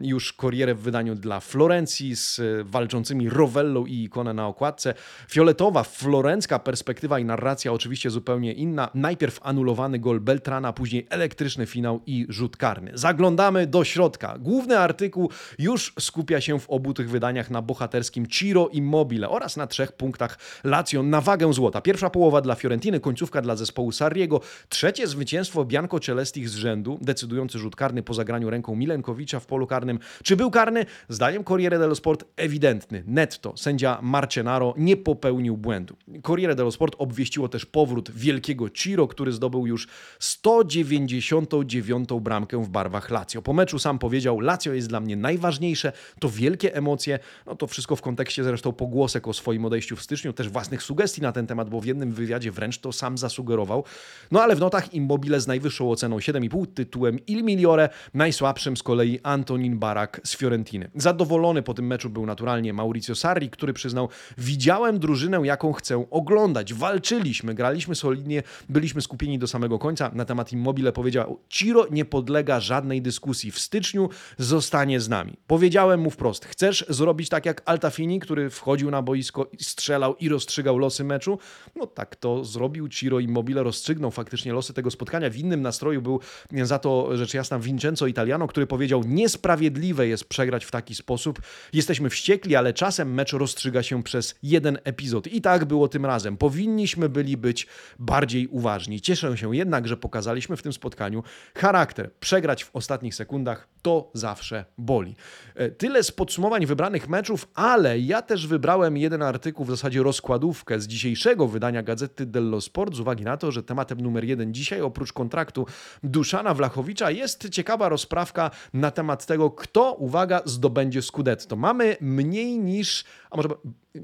już 0.00 0.32
Corriere 0.32 0.74
w 0.74 0.80
wydaniu 0.80 1.14
dla 1.14 1.40
Florencji 1.40 2.16
z 2.16 2.40
walczącymi 2.64 3.28
Rovello 3.28 3.86
i 3.86 4.02
ikonę 4.02 4.34
na 4.34 4.46
okładce. 4.46 4.94
Fioletowa, 5.28 5.82
florencka 5.82 6.58
perspektywa 6.58 7.18
i 7.18 7.24
narracja 7.24 7.72
oczywiście 7.72 7.97
oczywiście 7.98 8.10
zupełnie 8.10 8.52
inna. 8.52 8.90
Najpierw 8.94 9.40
anulowany 9.42 9.98
gol 9.98 10.20
Beltrana, 10.20 10.72
później 10.72 11.06
elektryczny 11.10 11.66
finał 11.66 12.00
i 12.06 12.26
rzut 12.28 12.56
karny. 12.56 12.90
Zaglądamy 12.94 13.66
do 13.66 13.84
środka. 13.84 14.38
Główny 14.38 14.78
artykuł 14.78 15.30
już 15.58 15.92
skupia 16.00 16.40
się 16.40 16.60
w 16.60 16.70
obu 16.70 16.94
tych 16.94 17.10
wydaniach 17.10 17.50
na 17.50 17.62
bohaterskim 17.62 18.26
Ciro 18.26 18.68
Immobile 18.68 19.28
oraz 19.28 19.56
na 19.56 19.66
trzech 19.66 19.92
punktach 19.92 20.38
Lazio 20.64 21.02
na 21.02 21.20
wagę 21.20 21.52
złota. 21.52 21.80
Pierwsza 21.80 22.10
połowa 22.10 22.40
dla 22.40 22.54
Fiorentiny, 22.54 23.00
końcówka 23.00 23.42
dla 23.42 23.56
zespołu 23.56 23.92
Sarriego, 23.92 24.40
trzecie 24.68 25.06
zwycięstwo 25.06 25.64
Bianco 25.64 26.00
Celestich 26.00 26.48
z 26.48 26.54
rzędu, 26.54 26.98
decydujący 27.02 27.58
rzut 27.58 27.76
karny 27.76 28.02
po 28.02 28.14
zagraniu 28.14 28.50
ręką 28.50 28.76
Milenkowicza 28.76 29.40
w 29.40 29.46
polu 29.46 29.66
karnym. 29.66 29.98
Czy 30.22 30.36
był 30.36 30.50
karny? 30.50 30.86
Zdaniem 31.08 31.44
Corriere 31.44 31.78
dello 31.78 31.94
Sport 31.94 32.24
ewidentny. 32.36 33.02
Netto. 33.06 33.56
Sędzia 33.56 33.98
Marcenaro 34.02 34.74
nie 34.76 34.96
popełnił 34.96 35.56
błędu. 35.56 35.96
Corriere 36.22 36.54
dello 36.54 36.70
Sport 36.70 36.94
obwieściło 36.98 37.48
też 37.48 37.66
powód 37.66 37.87
powrót 37.88 38.10
wielkiego 38.10 38.70
Ciro, 38.70 39.08
który 39.08 39.32
zdobył 39.32 39.66
już 39.66 39.88
199 40.18 42.08
bramkę 42.20 42.64
w 42.64 42.68
barwach 42.68 43.10
Lazio. 43.10 43.42
Po 43.42 43.52
meczu 43.52 43.78
sam 43.78 43.98
powiedział, 43.98 44.40
Lazio 44.40 44.72
jest 44.72 44.88
dla 44.88 45.00
mnie 45.00 45.16
najważniejsze, 45.16 45.92
to 46.20 46.28
wielkie 46.28 46.74
emocje, 46.74 47.18
no 47.46 47.56
to 47.56 47.66
wszystko 47.66 47.96
w 47.96 48.02
kontekście 48.02 48.44
zresztą 48.44 48.72
pogłosek 48.72 49.28
o 49.28 49.32
swoim 49.32 49.64
odejściu 49.64 49.96
w 49.96 50.02
styczniu, 50.02 50.32
też 50.32 50.48
własnych 50.48 50.82
sugestii 50.82 51.22
na 51.22 51.32
ten 51.32 51.46
temat, 51.46 51.70
bo 51.70 51.80
w 51.80 51.84
jednym 51.84 52.12
wywiadzie 52.12 52.52
wręcz 52.52 52.78
to 52.78 52.92
sam 52.92 53.18
zasugerował. 53.18 53.84
No 54.30 54.42
ale 54.42 54.56
w 54.56 54.60
notach 54.60 54.94
Immobile 54.94 55.40
z 55.40 55.46
najwyższą 55.46 55.90
oceną 55.90 56.18
7,5 56.18 56.66
tytułem 56.74 57.18
Il 57.26 57.44
Migliore, 57.44 57.88
najsłabszym 58.14 58.76
z 58.76 58.82
kolei 58.82 59.20
Antonin 59.22 59.78
Barak 59.78 60.20
z 60.24 60.36
Fiorentiny. 60.36 60.90
Zadowolony 60.94 61.62
po 61.62 61.74
tym 61.74 61.86
meczu 61.86 62.10
był 62.10 62.26
naturalnie 62.26 62.72
Mauricio 62.72 63.14
Sarri, 63.14 63.50
który 63.50 63.72
przyznał, 63.72 64.08
widziałem 64.38 64.98
drużynę, 64.98 65.40
jaką 65.44 65.72
chcę 65.72 66.06
oglądać. 66.10 66.74
Walczyliśmy, 66.74 67.54
graliśmy 67.78 67.94
solidnie, 67.94 68.42
byliśmy 68.68 69.02
skupieni 69.02 69.38
do 69.38 69.46
samego 69.46 69.78
końca. 69.78 70.10
Na 70.14 70.24
temat 70.24 70.52
Immobile 70.52 70.92
powiedział, 70.92 71.38
Ciro 71.48 71.86
nie 71.90 72.04
podlega 72.04 72.60
żadnej 72.60 73.02
dyskusji. 73.02 73.50
W 73.50 73.58
styczniu 73.58 74.08
zostanie 74.38 75.00
z 75.00 75.08
nami. 75.08 75.36
Powiedziałem 75.46 76.00
mu 76.00 76.10
wprost, 76.10 76.44
chcesz 76.44 76.84
zrobić 76.88 77.28
tak 77.28 77.46
jak 77.46 77.62
Altafini, 77.64 78.20
który 78.20 78.50
wchodził 78.50 78.90
na 78.90 79.02
boisko, 79.02 79.50
strzelał 79.60 80.16
i 80.16 80.28
rozstrzygał 80.28 80.78
losy 80.78 81.04
meczu? 81.04 81.38
No 81.76 81.86
tak 81.86 82.16
to 82.16 82.44
zrobił. 82.44 82.88
Ciro 82.88 83.20
Immobile 83.20 83.62
rozstrzygnął 83.62 84.10
faktycznie 84.10 84.52
losy 84.52 84.74
tego 84.74 84.90
spotkania. 84.90 85.30
W 85.30 85.36
innym 85.36 85.62
nastroju 85.62 86.02
był 86.02 86.20
za 86.62 86.78
to 86.78 87.16
rzecz 87.16 87.34
jasna 87.34 87.58
Vincenzo 87.58 88.06
Italiano, 88.06 88.46
który 88.46 88.66
powiedział, 88.66 89.02
niesprawiedliwe 89.06 90.06
jest 90.06 90.24
przegrać 90.24 90.64
w 90.64 90.70
taki 90.70 90.94
sposób. 90.94 91.40
Jesteśmy 91.72 92.10
wściekli, 92.10 92.56
ale 92.56 92.72
czasem 92.72 93.14
mecz 93.14 93.32
rozstrzyga 93.32 93.82
się 93.82 94.02
przez 94.02 94.34
jeden 94.42 94.78
epizod. 94.84 95.26
I 95.26 95.40
tak 95.40 95.64
było 95.64 95.88
tym 95.88 96.06
razem. 96.06 96.36
Powinniśmy 96.36 97.08
byli 97.08 97.36
być 97.36 97.67
bardziej 97.98 98.46
uważni. 98.46 99.00
Cieszę 99.00 99.36
się 99.36 99.56
jednak, 99.56 99.88
że 99.88 99.96
pokazaliśmy 99.96 100.56
w 100.56 100.62
tym 100.62 100.72
spotkaniu 100.72 101.22
charakter. 101.54 102.10
Przegrać 102.20 102.64
w 102.64 102.70
ostatnich 102.76 103.14
sekundach 103.14 103.68
to 103.82 104.10
zawsze 104.14 104.64
boli. 104.78 105.16
E, 105.54 105.70
tyle 105.70 106.02
z 106.02 106.10
podsumowań 106.10 106.66
wybranych 106.66 107.08
meczów, 107.08 107.48
ale 107.54 107.98
ja 107.98 108.22
też 108.22 108.46
wybrałem 108.46 108.96
jeden 108.96 109.22
artykuł, 109.22 109.66
w 109.66 109.70
zasadzie 109.70 110.02
rozkładówkę 110.02 110.80
z 110.80 110.86
dzisiejszego 110.86 111.48
wydania 111.48 111.82
Gazety 111.82 112.26
dello 112.26 112.60
Sport, 112.60 112.94
z 112.94 113.00
uwagi 113.00 113.24
na 113.24 113.36
to, 113.36 113.52
że 113.52 113.62
tematem 113.62 114.00
numer 114.00 114.24
jeden 114.24 114.54
dzisiaj, 114.54 114.80
oprócz 114.80 115.12
kontraktu 115.12 115.66
Duszana 116.02 116.54
Wlachowicza, 116.54 117.10
jest 117.10 117.48
ciekawa 117.48 117.88
rozprawka 117.88 118.50
na 118.72 118.90
temat 118.90 119.26
tego, 119.26 119.50
kto, 119.50 119.92
uwaga, 119.92 120.42
zdobędzie 120.44 121.02
Scudetto. 121.02 121.56
Mamy 121.56 121.96
mniej 122.00 122.58
niż, 122.58 123.04
a 123.30 123.36
może 123.36 123.48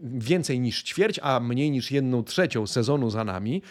więcej 0.03 0.61
niż 0.61 0.83
ćwierć, 0.83 1.21
a 1.23 1.41
mniej 1.41 1.71
niż 1.71 1.91
jedną 1.91 2.25
trzecią 2.25 2.67
sezonu 2.67 3.11
za 3.11 3.25
nami. 3.25 3.63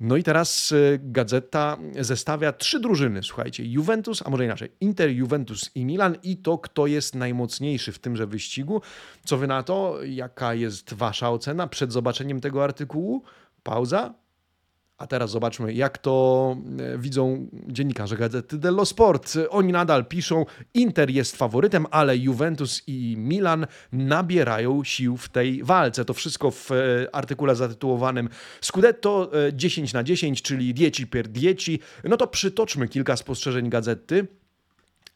No 0.00 0.16
i 0.16 0.22
teraz 0.22 0.72
e, 0.72 0.98
gazeta 1.02 1.76
zestawia 2.00 2.52
trzy 2.52 2.80
drużyny, 2.80 3.22
słuchajcie, 3.22 3.64
Juventus, 3.64 4.22
a 4.26 4.30
może 4.30 4.44
inaczej, 4.44 4.72
Inter, 4.80 5.10
Juventus 5.10 5.70
i 5.74 5.84
Milan 5.84 6.16
i 6.22 6.36
to, 6.36 6.58
kto 6.58 6.86
jest 6.86 7.14
najmocniejszy 7.14 7.92
w 7.92 7.98
tymże 7.98 8.26
wyścigu. 8.26 8.82
Co 9.24 9.36
wy 9.36 9.46
na 9.46 9.62
to? 9.62 9.98
Jaka 10.04 10.54
jest 10.54 10.94
wasza 10.94 11.30
ocena 11.30 11.66
przed 11.66 11.92
zobaczeniem 11.92 12.40
tego 12.40 12.64
artykułu? 12.64 13.22
Pauza, 13.62 14.14
a 14.98 15.06
teraz 15.06 15.30
zobaczmy, 15.30 15.74
jak 15.74 15.98
to 15.98 16.56
e, 16.78 16.98
widzą 16.98 17.48
dziennikarze 17.52 18.16
gazety 18.16 18.58
dello 18.58 18.86
Sport. 18.86 19.32
Oni 19.50 19.72
nadal 19.72 20.06
piszą, 20.06 20.46
Inter 20.74 21.10
jest 21.10 21.36
faworytem, 21.36 21.86
ale 21.90 22.16
Juventus 22.16 22.82
i 22.86 23.16
Milan 23.18 23.66
nabierają 23.92 24.84
sił 24.84 25.16
w 25.16 25.28
tej 25.28 25.64
walce. 25.64 26.04
To 26.04 26.14
wszystko 26.14 26.50
w 26.50 26.72
e, 26.72 26.74
artykule 27.12 27.56
zatytułowanym 27.56 28.28
Scudetto 28.60 29.30
10 29.52 29.90
e, 29.90 29.98
na 29.98 30.04
10, 30.04 30.42
czyli 30.42 30.74
dieci 30.74 31.06
per 31.06 31.28
dieci. 31.28 31.80
No 32.04 32.16
to 32.16 32.26
przytoczmy 32.26 32.88
kilka 32.88 33.16
spostrzeżeń 33.16 33.70
gazety. 33.70 34.26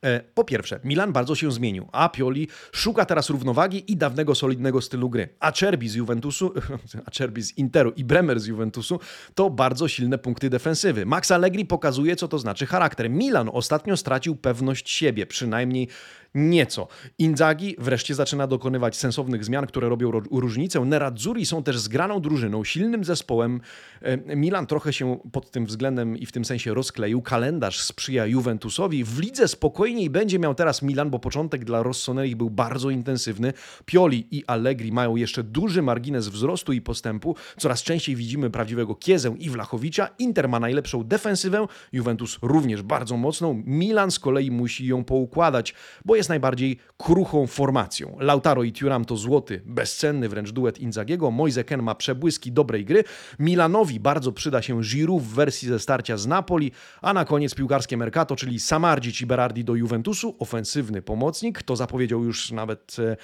E, 0.04 0.20
po 0.34 0.44
pierwsze, 0.44 0.80
Milan 0.84 1.12
bardzo 1.12 1.34
się 1.34 1.52
zmienił, 1.52 1.88
a 1.92 2.08
Pioli 2.08 2.48
szuka 2.72 3.04
teraz 3.04 3.30
równowagi 3.30 3.92
i 3.92 3.96
dawnego 3.96 4.34
solidnego 4.34 4.80
stylu 4.80 5.10
gry. 5.10 5.28
Acerbi 5.40 5.88
z 5.88 5.94
Juventusu, 5.94 6.54
Acerbi 7.06 7.42
z 7.42 7.58
Interu 7.58 7.92
i 7.96 8.04
Bremer 8.04 8.40
z 8.40 8.46
Juventusu 8.46 9.00
to 9.34 9.50
bardzo 9.50 9.88
silne 9.88 10.18
punkty 10.18 10.50
defensywy. 10.50 11.06
Max 11.06 11.30
Allegri 11.30 11.64
pokazuje, 11.64 12.16
co 12.16 12.28
to 12.28 12.38
znaczy 12.38 12.66
charakter. 12.66 13.10
Milan 13.10 13.50
ostatnio 13.52 13.96
stracił 13.96 14.36
pewność 14.36 14.90
siebie, 14.90 15.26
przynajmniej 15.26 15.88
nieco. 16.34 16.88
Inzaghi 17.18 17.76
wreszcie 17.78 18.14
zaczyna 18.14 18.46
dokonywać 18.46 18.96
sensownych 18.96 19.44
zmian, 19.44 19.66
które 19.66 19.88
robią 19.88 20.10
różnicę. 20.30 20.80
Nerazzurri 20.80 21.46
są 21.46 21.62
też 21.62 21.78
zgraną 21.78 22.20
drużyną, 22.20 22.64
silnym 22.64 23.04
zespołem. 23.04 23.60
E, 24.02 24.36
Milan 24.36 24.66
trochę 24.66 24.92
się 24.92 25.18
pod 25.32 25.50
tym 25.50 25.66
względem 25.66 26.16
i 26.16 26.26
w 26.26 26.32
tym 26.32 26.44
sensie 26.44 26.74
rozkleił. 26.74 27.22
Kalendarz 27.22 27.80
sprzyja 27.80 28.26
Juventusowi. 28.26 29.04
W 29.04 29.18
lidze 29.18 29.48
spokojniej 29.48 30.10
będzie 30.10 30.38
miał 30.38 30.54
teraz 30.54 30.82
Milan, 30.82 31.10
bo 31.10 31.18
początek 31.18 31.64
dla 31.64 31.82
Rossoneri 31.82 32.36
był 32.36 32.50
bardzo 32.50 32.90
intensywny. 32.90 33.52
Pioli 33.84 34.26
i 34.30 34.44
Allegri 34.46 34.92
mają 34.92 35.16
jeszcze 35.16 35.42
duży 35.42 35.82
margines 35.82 36.28
wzrostu 36.28 36.72
i 36.72 36.80
postępu. 36.80 37.36
Coraz 37.56 37.82
częściej 37.82 38.16
widzimy 38.16 38.50
prawdziwego 38.50 38.94
Kiezę 38.94 39.34
i 39.38 39.50
Wlachowicza. 39.50 40.08
Inter 40.18 40.48
ma 40.48 40.60
najlepszą 40.60 41.04
defensywę, 41.04 41.66
Juventus 41.92 42.38
również 42.42 42.82
bardzo 42.82 43.16
mocną. 43.16 43.62
Milan 43.66 44.10
z 44.10 44.18
kolei 44.18 44.50
musi 44.50 44.86
ją 44.86 45.04
poukładać, 45.04 45.74
bo 46.04 46.16
jest 46.16 46.21
jest 46.22 46.28
najbardziej 46.28 46.78
kruchą 46.96 47.46
formacją. 47.46 48.16
Lautaro 48.20 48.62
i 48.62 48.72
Thuram 48.72 49.04
to 49.04 49.16
złoty, 49.16 49.62
bezcenny 49.64 50.28
wręcz 50.28 50.52
duet 50.52 50.78
Inzagiego. 50.78 51.30
Moise 51.30 51.64
Ken 51.64 51.82
ma 51.82 51.94
przebłyski 51.94 52.52
dobrej 52.52 52.84
gry. 52.84 53.04
Milanowi 53.38 54.00
bardzo 54.00 54.32
przyda 54.32 54.62
się 54.62 54.80
Giroud 54.80 55.22
w 55.22 55.34
wersji 55.34 55.68
ze 55.68 55.78
starcia 55.78 56.16
z 56.16 56.26
Napoli, 56.26 56.72
a 57.02 57.12
na 57.12 57.24
koniec 57.24 57.54
piłkarskie 57.54 57.96
Mercato, 57.96 58.36
czyli 58.36 58.60
Samardzic 58.60 59.20
i 59.20 59.26
Berardi 59.26 59.64
do 59.64 59.74
Juventusu, 59.74 60.36
ofensywny 60.38 61.02
pomocnik. 61.02 61.62
To 61.62 61.76
zapowiedział 61.76 62.24
już 62.24 62.50
nawet 62.50 62.96
e, 62.98 63.16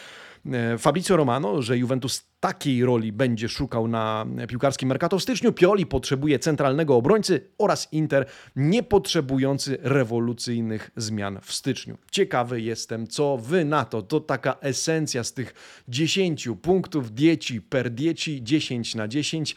Fabrizio 0.78 1.16
Romano, 1.16 1.62
że 1.62 1.78
Juventus 1.78 2.28
takiej 2.40 2.84
roli 2.84 3.12
będzie 3.12 3.48
szukał 3.48 3.88
na 3.88 4.26
piłkarskim 4.48 4.88
Mercato 4.88 5.18
w 5.18 5.22
styczniu. 5.22 5.52
Pioli 5.52 5.86
potrzebuje 5.86 6.38
centralnego 6.38 6.96
obrońcy 6.96 7.48
oraz 7.58 7.92
Inter 7.92 8.26
nie 8.56 8.82
potrzebujący 8.82 9.78
rewolucyjnych 9.82 10.90
zmian 10.96 11.38
w 11.42 11.52
styczniu. 11.52 11.98
Ciekawy 12.10 12.60
jestem, 12.60 13.06
co 13.06 13.36
wy 13.36 13.64
na 13.64 13.84
to. 13.84 14.02
To 14.02 14.20
taka 14.20 14.56
esencja 14.60 15.24
z 15.24 15.32
tych 15.32 15.54
10 15.88 16.48
punktów 16.62 17.14
dieci 17.14 17.60
per 17.60 17.90
dieci, 17.90 18.44
10 18.44 18.94
na 18.94 19.08
10. 19.08 19.56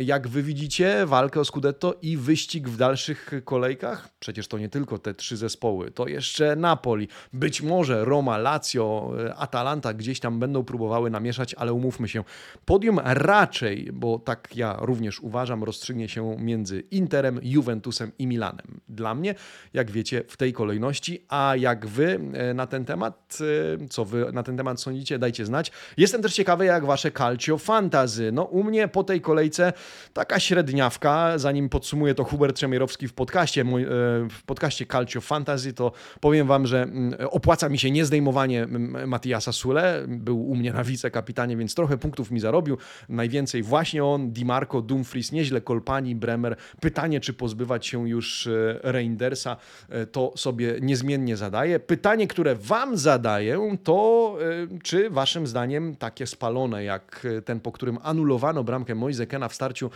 Jak 0.00 0.28
wy 0.28 0.42
widzicie 0.42 1.06
walkę 1.06 1.40
o 1.40 1.44
Scudetto 1.44 1.94
i 2.02 2.16
wyścig 2.16 2.68
w 2.68 2.76
dalszych 2.76 3.30
kolejkach? 3.44 4.08
Przecież 4.18 4.48
to 4.48 4.58
nie 4.58 4.68
tylko 4.68 4.98
te 4.98 5.14
trzy 5.14 5.36
zespoły, 5.36 5.90
to 5.90 6.08
jeszcze 6.08 6.56
Napoli, 6.56 7.08
być 7.32 7.62
może 7.62 8.04
Roma, 8.04 8.38
Lazio, 8.38 9.12
e, 9.26 9.34
Atalanta, 9.34 9.94
gdzieś 10.04 10.20
tam 10.20 10.38
będą 10.38 10.64
próbowały 10.64 11.10
namieszać, 11.10 11.54
ale 11.54 11.72
umówmy 11.72 12.08
się, 12.08 12.24
podium 12.64 13.00
raczej, 13.04 13.90
bo 13.92 14.18
tak 14.18 14.56
ja 14.56 14.76
również 14.80 15.20
uważam, 15.20 15.64
rozstrzygnie 15.64 16.08
się 16.08 16.36
między 16.38 16.80
Interem, 16.90 17.40
Juventusem 17.42 18.12
i 18.18 18.26
Milanem. 18.26 18.80
Dla 18.88 19.14
mnie, 19.14 19.34
jak 19.74 19.90
wiecie, 19.90 20.24
w 20.28 20.36
tej 20.36 20.52
kolejności, 20.52 21.24
a 21.28 21.56
jak 21.56 21.86
wy 21.86 22.20
e, 22.32 22.54
na 22.54 22.66
ten 22.66 22.84
temat, 22.84 23.38
e, 23.82 23.88
co 23.88 24.04
wy 24.04 24.32
na 24.32 24.42
ten 24.42 24.56
temat 24.56 24.80
sądzicie, 24.80 25.18
dajcie 25.18 25.46
znać. 25.46 25.72
Jestem 25.96 26.22
też 26.22 26.34
ciekawy, 26.34 26.64
jak 26.64 26.84
wasze 26.84 27.10
calcio 27.10 27.58
fantazy. 27.58 28.32
No 28.32 28.42
u 28.42 28.64
mnie 28.64 28.88
po 28.88 29.04
tej 29.04 29.20
kolejce 29.20 29.72
taka 30.12 30.40
średniawka, 30.40 31.38
zanim 31.38 31.68
podsumuję 31.68 32.14
to 32.14 32.24
Hubert 32.24 32.56
Trzemierowski 32.56 33.08
w 33.08 33.12
podcaście, 33.12 33.64
mój, 33.64 33.82
e, 33.82 33.86
w 34.30 34.42
podcaście 34.46 34.86
Calcio 34.86 35.20
Fantasy, 35.20 35.72
to 35.72 35.92
powiem 36.20 36.46
wam, 36.46 36.66
że 36.66 36.82
mm, 36.82 37.14
opłaca 37.30 37.68
mi 37.68 37.78
się 37.78 37.90
niezdejmowanie 37.90 38.62
mm, 38.62 39.08
Matiasa 39.08 39.52
Sule, 39.52 39.83
był 40.08 40.50
u 40.50 40.54
mnie 40.54 40.72
na 40.72 40.84
wicekapitanie, 40.84 41.56
więc 41.56 41.74
trochę 41.74 41.98
punktów 41.98 42.30
mi 42.30 42.40
zarobił. 42.40 42.78
Najwięcej 43.08 43.62
właśnie 43.62 44.04
on, 44.04 44.32
Di 44.32 44.44
Marco, 44.44 44.82
Dumfries, 44.82 45.32
nieźle 45.32 45.60
Kolpani, 45.60 46.14
Bremer. 46.14 46.56
Pytanie, 46.80 47.20
czy 47.20 47.32
pozbywać 47.32 47.86
się 47.86 48.08
już 48.08 48.46
e, 48.46 48.78
Reindersa, 48.82 49.56
e, 49.88 50.06
to 50.06 50.32
sobie 50.36 50.78
niezmiennie 50.80 51.36
zadaję. 51.36 51.80
Pytanie, 51.80 52.26
które 52.26 52.54
wam 52.54 52.96
zadaję, 52.96 53.76
to 53.84 54.38
e, 54.74 54.78
czy 54.82 55.10
waszym 55.10 55.46
zdaniem 55.46 55.96
takie 55.96 56.26
spalone, 56.26 56.84
jak 56.84 57.26
ten, 57.44 57.60
po 57.60 57.72
którym 57.72 57.98
anulowano 58.02 58.64
bramkę 58.64 58.94
Moise 58.94 59.26
Kena 59.26 59.48
w 59.48 59.54
starciu 59.54 59.90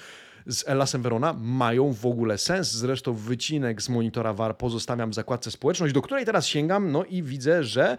z 0.48 0.68
Elasem 0.68 1.02
Verona 1.02 1.32
mają 1.40 1.92
w 1.92 2.06
ogóle 2.06 2.38
sens. 2.38 2.72
Zresztą 2.72 3.14
wycinek 3.14 3.82
z 3.82 3.88
monitora 3.88 4.32
VAR 4.32 4.56
pozostawiam 4.56 5.10
w 5.10 5.14
zakładce 5.14 5.50
społeczność, 5.50 5.94
do 5.94 6.02
której 6.02 6.24
teraz 6.24 6.46
sięgam, 6.46 6.92
no 6.92 7.04
i 7.04 7.22
widzę, 7.22 7.64
że 7.64 7.98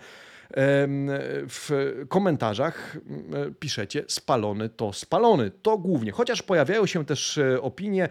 w 0.51 1.93
komentarzach 2.09 2.97
e, 2.97 3.51
piszecie 3.51 4.03
spalony 4.07 4.69
to 4.69 4.93
spalony. 4.93 5.51
To 5.61 5.77
głównie. 5.77 6.11
Chociaż 6.11 6.41
pojawiają 6.41 6.85
się 6.85 7.05
też 7.05 7.37
e, 7.37 7.61
opinie, 7.61 8.09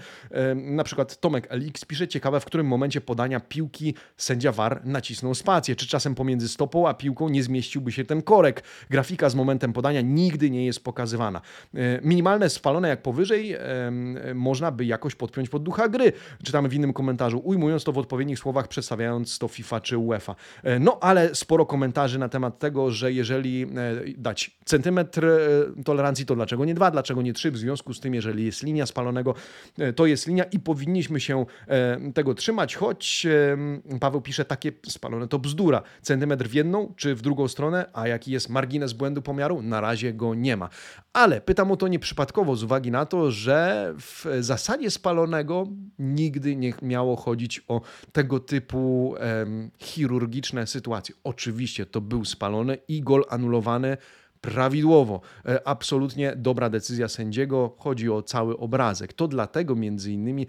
na 0.54 0.84
przykład 0.84 1.20
Tomek 1.20 1.48
LX 1.50 1.84
pisze 1.84 2.08
ciekawe, 2.08 2.40
w 2.40 2.44
którym 2.44 2.66
momencie 2.66 3.00
podania 3.00 3.40
piłki 3.40 3.94
sędzia 4.16 4.52
VAR 4.52 4.80
nacisnął 4.84 5.34
spację. 5.34 5.76
Czy 5.76 5.86
czasem 5.86 6.14
pomiędzy 6.14 6.48
stopą 6.48 6.88
a 6.88 6.94
piłką 6.94 7.28
nie 7.28 7.42
zmieściłby 7.42 7.92
się 7.92 8.04
ten 8.04 8.22
korek? 8.22 8.62
Grafika 8.90 9.28
z 9.28 9.34
momentem 9.34 9.72
podania 9.72 10.00
nigdy 10.00 10.50
nie 10.50 10.66
jest 10.66 10.84
pokazywana. 10.84 11.40
Minimalne 12.02 12.50
spalone 12.50 12.88
jak 12.88 13.02
powyżej 13.02 13.56
można 14.34 14.70
by 14.70 14.84
jakoś 14.84 15.14
podpiąć 15.14 15.48
pod 15.48 15.62
ducha 15.62 15.88
gry. 15.88 16.12
Czytamy 16.44 16.68
w 16.68 16.74
innym 16.74 16.92
komentarzu, 16.92 17.40
ujmując 17.44 17.84
to 17.84 17.92
w 17.92 17.98
odpowiednich 17.98 18.38
słowach, 18.38 18.68
przedstawiając 18.68 19.38
to 19.38 19.48
FIFA 19.48 19.80
czy 19.80 19.98
UEFA. 19.98 20.34
E, 20.62 20.78
no 20.78 20.98
ale 21.00 21.34
sporo 21.34 21.66
komentarzy 21.66 22.18
na 22.18 22.27
temat 22.28 22.58
tego, 22.58 22.90
że 22.90 23.12
jeżeli 23.12 23.62
e, 23.62 23.68
dać 24.16 24.58
centymetr 24.64 25.24
e, 25.24 25.38
tolerancji, 25.84 26.26
to 26.26 26.34
dlaczego 26.34 26.64
nie 26.64 26.74
dwa, 26.74 26.90
dlaczego 26.90 27.22
nie 27.22 27.32
trzy? 27.32 27.50
W 27.50 27.58
związku 27.58 27.94
z 27.94 28.00
tym, 28.00 28.14
jeżeli 28.14 28.44
jest 28.44 28.62
linia 28.62 28.86
spalonego, 28.86 29.34
to 29.96 30.06
jest 30.06 30.26
linia 30.26 30.44
i 30.44 30.58
powinniśmy 30.58 31.20
się 31.20 31.46
tego 32.14 32.34
trzymać, 32.34 32.76
choć 32.76 33.26
Paweł 34.00 34.20
pisze, 34.20 34.44
takie 34.44 34.72
spalone 34.86 35.28
to 35.28 35.38
bzdura. 35.38 35.82
Centymetr 36.02 36.48
w 36.48 36.54
jedną 36.54 36.92
czy 36.96 37.14
w 37.14 37.22
drugą 37.22 37.48
stronę, 37.48 37.90
a 37.92 38.08
jaki 38.08 38.32
jest 38.32 38.48
margines 38.48 38.92
błędu 38.92 39.22
pomiaru? 39.22 39.62
Na 39.62 39.80
razie 39.80 40.12
go 40.12 40.34
nie 40.34 40.56
ma. 40.56 40.68
Ale 41.12 41.40
pytam 41.40 41.72
o 41.72 41.76
to 41.76 41.88
nieprzypadkowo 41.88 42.56
z 42.56 42.62
uwagi 42.62 42.90
na 42.90 43.06
to, 43.06 43.30
że 43.30 43.94
w 43.98 44.26
zasadzie 44.40 44.90
spalonego 44.90 45.66
nigdy 45.98 46.56
nie 46.56 46.72
miało 46.82 47.16
chodzić 47.16 47.64
o 47.68 47.80
tego 48.12 48.40
typu 48.40 49.08
um, 49.08 49.70
chirurgiczne 49.78 50.66
sytuacje. 50.66 51.14
Oczywiście 51.24 51.86
to 51.86 52.00
był 52.00 52.17
spalony 52.24 52.78
i 52.88 53.02
gol 53.02 53.24
anulowany 53.28 53.96
prawidłowo. 54.40 55.20
E, 55.46 55.68
absolutnie 55.68 56.32
dobra 56.36 56.70
decyzja 56.70 57.08
sędziego. 57.08 57.74
Chodzi 57.78 58.10
o 58.10 58.22
cały 58.22 58.58
obrazek. 58.58 59.12
To 59.12 59.28
dlatego 59.28 59.76
między 59.76 60.12
innymi 60.12 60.46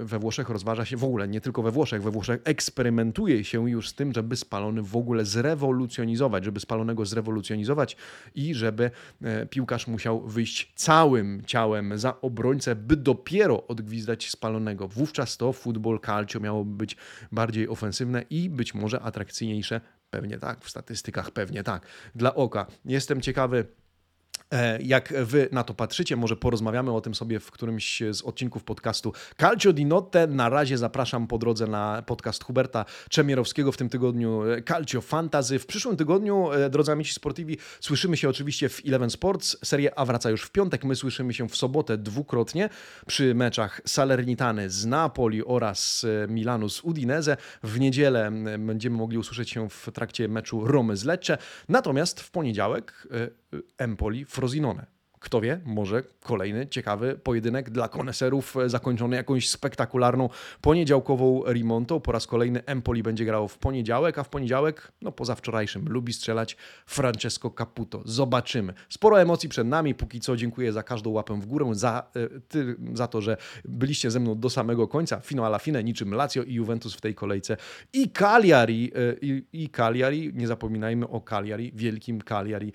we 0.00 0.18
Włoszech 0.18 0.48
rozważa 0.48 0.84
się 0.84 0.96
w 0.96 1.04
ogóle, 1.04 1.28
nie 1.28 1.40
tylko 1.40 1.62
we 1.62 1.70
Włoszech, 1.70 2.02
we 2.02 2.10
Włoszech 2.10 2.40
eksperymentuje 2.44 3.44
się 3.44 3.70
już 3.70 3.88
z 3.88 3.94
tym, 3.94 4.12
żeby 4.12 4.36
spalony 4.36 4.82
w 4.82 4.96
ogóle 4.96 5.24
zrewolucjonizować, 5.24 6.44
żeby 6.44 6.60
spalonego 6.60 7.06
zrewolucjonizować 7.06 7.96
i 8.34 8.54
żeby 8.54 8.90
e, 9.22 9.46
piłkarz 9.46 9.86
musiał 9.86 10.20
wyjść 10.20 10.72
całym 10.74 11.42
ciałem 11.46 11.98
za 11.98 12.20
obrońcę, 12.20 12.74
by 12.74 12.96
dopiero 12.96 13.66
odgwizdać 13.66 14.30
spalonego. 14.30 14.88
Wówczas 14.88 15.36
to 15.36 15.52
futbol 15.52 16.00
calcio 16.06 16.40
miałoby 16.40 16.76
być 16.76 16.96
bardziej 17.32 17.68
ofensywne 17.68 18.24
i 18.30 18.50
być 18.50 18.74
może 18.74 19.00
atrakcyjniejsze 19.00 19.80
Pewnie 20.14 20.38
tak, 20.38 20.60
w 20.60 20.70
statystykach 20.70 21.30
pewnie 21.30 21.62
tak. 21.64 21.86
Dla 22.14 22.34
oka. 22.34 22.66
Jestem 22.84 23.20
ciekawy, 23.20 23.66
jak 24.80 25.14
wy 25.24 25.48
na 25.52 25.64
to 25.64 25.74
patrzycie, 25.74 26.16
może 26.16 26.36
porozmawiamy 26.36 26.92
o 26.92 27.00
tym 27.00 27.14
sobie 27.14 27.40
w 27.40 27.50
którymś 27.50 28.02
z 28.10 28.22
odcinków 28.22 28.64
podcastu 28.64 29.12
Calcio 29.40 29.72
di 29.72 29.86
Notte. 29.86 30.26
Na 30.26 30.48
razie 30.48 30.78
zapraszam 30.78 31.26
po 31.26 31.38
drodze 31.38 31.66
na 31.66 32.02
podcast 32.06 32.44
Huberta 32.44 32.84
Czemierowskiego 33.08 33.72
w 33.72 33.76
tym 33.76 33.88
tygodniu 33.88 34.42
e, 34.42 34.62
Calcio 34.62 35.00
Fantasy. 35.00 35.58
W 35.58 35.66
przyszłym 35.66 35.96
tygodniu, 35.96 36.52
e, 36.52 36.70
drodzy 36.70 36.92
amici 36.92 37.12
sportivi, 37.12 37.58
słyszymy 37.80 38.16
się 38.16 38.28
oczywiście 38.28 38.68
w 38.68 38.80
Eleven 38.86 39.10
Sports. 39.10 39.56
Serie 39.64 39.98
A 39.98 40.04
wraca 40.04 40.30
już 40.30 40.42
w 40.42 40.50
piątek. 40.50 40.84
My 40.84 40.96
słyszymy 40.96 41.34
się 41.34 41.48
w 41.48 41.56
sobotę 41.56 41.98
dwukrotnie 41.98 42.68
przy 43.06 43.34
meczach 43.34 43.80
Salernitany 43.86 44.70
z 44.70 44.86
Napoli 44.86 45.44
oraz 45.44 46.06
Milanu 46.28 46.68
z 46.68 46.84
Udinese. 46.84 47.36
W 47.62 47.80
niedzielę 47.80 48.30
będziemy 48.58 48.96
mogli 48.96 49.18
usłyszeć 49.18 49.50
się 49.50 49.68
w 49.70 49.88
trakcie 49.92 50.28
meczu 50.28 50.66
Romy 50.66 50.96
z 50.96 51.04
Lecce. 51.04 51.38
Natomiast 51.68 52.20
w 52.20 52.30
poniedziałek 52.30 53.08
Empoli 53.76 54.24
Frosinone. 54.24 54.93
Kto 55.24 55.40
wie, 55.40 55.60
może 55.64 56.02
kolejny 56.22 56.66
ciekawy 56.66 57.18
pojedynek 57.22 57.70
dla 57.70 57.88
koneserów 57.88 58.56
e, 58.56 58.68
zakończony 58.68 59.16
jakąś 59.16 59.48
spektakularną 59.48 60.28
poniedziałkową 60.60 61.42
remontą. 61.46 62.00
Po 62.00 62.12
raz 62.12 62.26
kolejny 62.26 62.64
Empoli 62.64 63.02
będzie 63.02 63.24
grało 63.24 63.48
w 63.48 63.58
poniedziałek, 63.58 64.18
a 64.18 64.24
w 64.24 64.28
poniedziałek, 64.28 64.92
no 65.02 65.12
poza 65.12 65.34
wczorajszym, 65.34 65.88
lubi 65.88 66.12
strzelać 66.12 66.56
Francesco 66.86 67.50
Caputo. 67.50 68.02
Zobaczymy. 68.04 68.74
Sporo 68.88 69.20
emocji 69.20 69.48
przed 69.48 69.66
nami. 69.66 69.94
Póki 69.94 70.20
co 70.20 70.36
dziękuję 70.36 70.72
za 70.72 70.82
każdą 70.82 71.10
łapę 71.10 71.40
w 71.40 71.46
górę, 71.46 71.70
za, 71.72 72.10
e, 72.16 72.40
ty, 72.40 72.76
za 72.94 73.06
to, 73.06 73.20
że 73.20 73.36
byliście 73.64 74.10
ze 74.10 74.20
mną 74.20 74.38
do 74.38 74.50
samego 74.50 74.88
końca. 74.88 75.20
Fino 75.20 75.46
alla 75.46 75.58
fine, 75.58 75.84
niczym 75.84 76.14
Lazio 76.14 76.42
i 76.42 76.54
Juventus 76.54 76.94
w 76.94 77.00
tej 77.00 77.14
kolejce. 77.14 77.56
I 77.92 78.10
Cagliari, 78.10 78.92
e, 78.94 79.14
i, 79.20 79.44
i 79.52 79.68
Cagliari, 79.68 80.32
nie 80.34 80.46
zapominajmy 80.46 81.08
o 81.08 81.20
Cagliari, 81.20 81.72
wielkim 81.74 82.20
Cagliari 82.20 82.72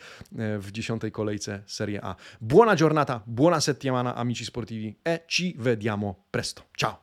w 0.59 0.71
dziesiątej 0.71 1.11
kolejce 1.11 1.61
Serie 1.65 2.05
A. 2.05 2.15
Buona 2.41 2.73
giornata, 2.73 3.21
buona 3.25 3.59
settimana 3.59 4.15
amici 4.15 4.45
sportivi 4.45 4.97
e 5.01 5.23
ci 5.27 5.53
vediamo 5.57 6.23
presto. 6.29 6.67
Ciao! 6.71 7.01